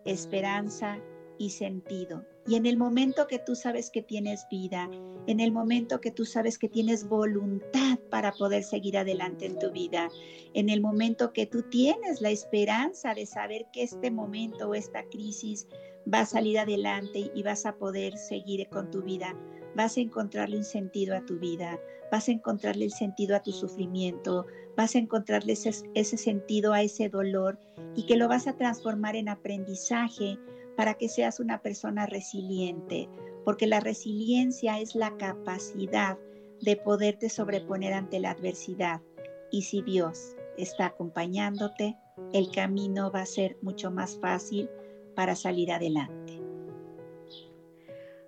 esperanza 0.04 0.98
y 1.38 1.50
sentido. 1.50 2.24
Y 2.46 2.56
en 2.56 2.66
el 2.66 2.76
momento 2.76 3.26
que 3.26 3.38
tú 3.38 3.54
sabes 3.54 3.90
que 3.90 4.02
tienes 4.02 4.46
vida, 4.50 4.90
en 5.26 5.40
el 5.40 5.50
momento 5.50 6.00
que 6.00 6.10
tú 6.10 6.26
sabes 6.26 6.58
que 6.58 6.68
tienes 6.68 7.08
voluntad 7.08 7.98
para 8.10 8.32
poder 8.32 8.62
seguir 8.62 8.98
adelante 8.98 9.46
en 9.46 9.58
tu 9.58 9.70
vida, 9.70 10.10
en 10.52 10.68
el 10.68 10.82
momento 10.82 11.32
que 11.32 11.46
tú 11.46 11.62
tienes 11.62 12.20
la 12.20 12.30
esperanza 12.30 13.14
de 13.14 13.24
saber 13.24 13.66
que 13.72 13.82
este 13.82 14.10
momento 14.10 14.68
o 14.68 14.74
esta 14.74 15.04
crisis 15.04 15.66
va 16.12 16.20
a 16.20 16.26
salir 16.26 16.58
adelante 16.58 17.30
y 17.34 17.42
vas 17.42 17.64
a 17.64 17.76
poder 17.76 18.18
seguir 18.18 18.68
con 18.68 18.90
tu 18.90 19.02
vida, 19.02 19.34
vas 19.74 19.96
a 19.96 20.00
encontrarle 20.00 20.58
un 20.58 20.64
sentido 20.64 21.16
a 21.16 21.24
tu 21.24 21.38
vida, 21.38 21.80
vas 22.12 22.28
a 22.28 22.32
encontrarle 22.32 22.84
el 22.84 22.92
sentido 22.92 23.36
a 23.36 23.42
tu 23.42 23.52
sufrimiento, 23.52 24.46
vas 24.76 24.94
a 24.94 24.98
encontrarle 24.98 25.54
ese, 25.54 25.70
ese 25.94 26.18
sentido 26.18 26.74
a 26.74 26.82
ese 26.82 27.08
dolor 27.08 27.58
y 27.96 28.04
que 28.04 28.16
lo 28.16 28.28
vas 28.28 28.46
a 28.46 28.56
transformar 28.56 29.16
en 29.16 29.30
aprendizaje 29.30 30.38
para 30.76 30.94
que 30.94 31.08
seas 31.08 31.40
una 31.40 31.62
persona 31.62 32.06
resiliente, 32.06 33.08
porque 33.44 33.66
la 33.66 33.80
resiliencia 33.80 34.80
es 34.80 34.94
la 34.94 35.16
capacidad 35.16 36.18
de 36.60 36.76
poderte 36.76 37.28
sobreponer 37.28 37.92
ante 37.92 38.20
la 38.20 38.30
adversidad. 38.30 39.02
Y 39.50 39.62
si 39.62 39.82
Dios 39.82 40.36
está 40.56 40.86
acompañándote, 40.86 41.96
el 42.32 42.50
camino 42.50 43.10
va 43.10 43.22
a 43.22 43.26
ser 43.26 43.56
mucho 43.62 43.90
más 43.90 44.18
fácil 44.18 44.68
para 45.14 45.36
salir 45.36 45.72
adelante. 45.72 46.40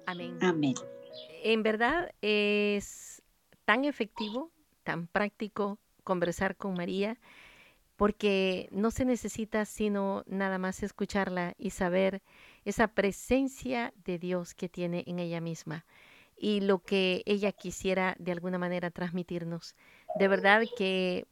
Amén. 0.06 0.38
Amén. 0.40 0.74
En 1.42 1.62
verdad 1.62 2.10
es 2.20 3.22
tan 3.64 3.84
efectivo, 3.84 4.50
tan 4.84 5.08
práctico 5.08 5.78
conversar 6.04 6.56
con 6.56 6.74
María 6.74 7.18
porque 7.96 8.68
no 8.70 8.90
se 8.90 9.04
necesita 9.04 9.64
sino 9.64 10.22
nada 10.26 10.58
más 10.58 10.82
escucharla 10.82 11.54
y 11.58 11.70
saber 11.70 12.22
esa 12.64 12.88
presencia 12.88 13.92
de 14.04 14.18
Dios 14.18 14.54
que 14.54 14.68
tiene 14.68 15.04
en 15.06 15.18
ella 15.18 15.40
misma 15.40 15.84
y 16.36 16.60
lo 16.60 16.80
que 16.80 17.22
ella 17.24 17.52
quisiera 17.52 18.14
de 18.18 18.32
alguna 18.32 18.58
manera 18.58 18.90
transmitirnos. 18.90 19.74
De 20.18 20.28
verdad 20.28 20.62
que 20.76 21.26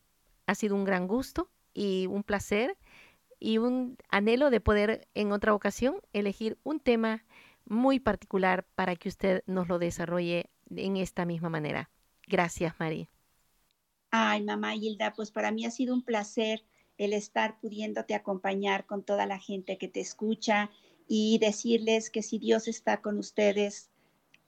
ha 0.46 0.54
sido 0.54 0.74
un 0.74 0.84
gran 0.84 1.06
gusto 1.06 1.50
y 1.74 2.06
un 2.06 2.22
placer 2.22 2.76
y 3.38 3.58
un 3.58 3.98
anhelo 4.08 4.50
de 4.50 4.60
poder 4.60 5.06
en 5.14 5.32
otra 5.32 5.54
ocasión 5.54 6.00
elegir 6.12 6.58
un 6.62 6.80
tema 6.80 7.24
muy 7.66 8.00
particular 8.00 8.64
para 8.74 8.96
que 8.96 9.08
usted 9.08 9.42
nos 9.46 9.68
lo 9.68 9.78
desarrolle 9.78 10.50
en 10.74 10.96
esta 10.96 11.26
misma 11.26 11.50
manera. 11.50 11.90
Gracias, 12.26 12.74
María. 12.78 13.13
Ay, 14.16 14.44
mamá 14.44 14.76
Hilda, 14.76 15.12
pues 15.12 15.32
para 15.32 15.50
mí 15.50 15.64
ha 15.64 15.72
sido 15.72 15.92
un 15.92 16.04
placer 16.04 16.62
el 16.98 17.12
estar 17.12 17.58
pudiéndote 17.58 18.14
acompañar 18.14 18.86
con 18.86 19.02
toda 19.02 19.26
la 19.26 19.40
gente 19.40 19.76
que 19.76 19.88
te 19.88 19.98
escucha 19.98 20.70
y 21.08 21.38
decirles 21.38 22.10
que 22.10 22.22
si 22.22 22.38
Dios 22.38 22.68
está 22.68 23.02
con 23.02 23.18
ustedes, 23.18 23.90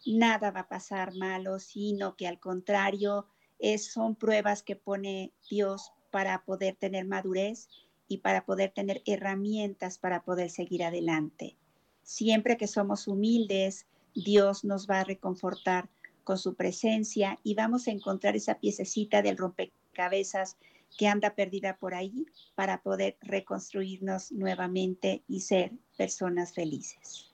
nada 0.06 0.52
va 0.52 0.60
a 0.60 0.68
pasar 0.68 1.16
malo, 1.16 1.58
sino 1.58 2.14
que 2.14 2.28
al 2.28 2.38
contrario, 2.38 3.26
es, 3.58 3.90
son 3.90 4.14
pruebas 4.14 4.62
que 4.62 4.76
pone 4.76 5.32
Dios 5.50 5.90
para 6.12 6.44
poder 6.44 6.76
tener 6.76 7.04
madurez 7.04 7.68
y 8.06 8.18
para 8.18 8.46
poder 8.46 8.70
tener 8.70 9.02
herramientas 9.04 9.98
para 9.98 10.22
poder 10.22 10.48
seguir 10.48 10.84
adelante. 10.84 11.56
Siempre 12.04 12.56
que 12.56 12.68
somos 12.68 13.08
humildes, 13.08 13.88
Dios 14.14 14.62
nos 14.64 14.88
va 14.88 15.00
a 15.00 15.04
reconfortar 15.04 15.88
con 16.26 16.38
su 16.38 16.56
presencia 16.56 17.38
y 17.44 17.54
vamos 17.54 17.86
a 17.86 17.92
encontrar 17.92 18.34
esa 18.34 18.58
piececita 18.58 19.22
del 19.22 19.38
rompecabezas 19.38 20.56
que 20.98 21.06
anda 21.06 21.36
perdida 21.36 21.76
por 21.76 21.94
ahí 21.94 22.26
para 22.56 22.82
poder 22.82 23.16
reconstruirnos 23.22 24.32
nuevamente 24.32 25.22
y 25.28 25.40
ser 25.40 25.70
personas 25.96 26.52
felices. 26.52 27.32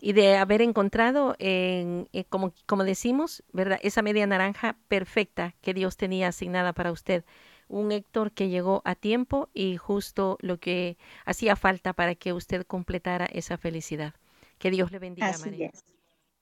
Y 0.00 0.14
de 0.14 0.38
haber 0.38 0.62
encontrado, 0.62 1.36
en, 1.38 2.08
eh, 2.14 2.24
como, 2.24 2.54
como 2.64 2.84
decimos, 2.84 3.44
¿verdad? 3.52 3.78
Esa 3.82 4.00
media 4.00 4.26
naranja 4.26 4.78
perfecta 4.88 5.54
que 5.60 5.74
Dios 5.74 5.98
tenía 5.98 6.28
asignada 6.28 6.72
para 6.72 6.92
usted. 6.92 7.26
Un 7.68 7.92
Héctor 7.92 8.32
que 8.32 8.48
llegó 8.48 8.80
a 8.86 8.94
tiempo 8.94 9.50
y 9.52 9.76
justo 9.76 10.38
lo 10.40 10.58
que 10.58 10.96
hacía 11.26 11.56
falta 11.56 11.92
para 11.92 12.14
que 12.14 12.32
usted 12.32 12.64
completara 12.66 13.26
esa 13.26 13.58
felicidad. 13.58 14.14
Que 14.58 14.70
Dios 14.70 14.90
le 14.90 14.98
bendiga, 14.98 15.36
María. 15.44 15.70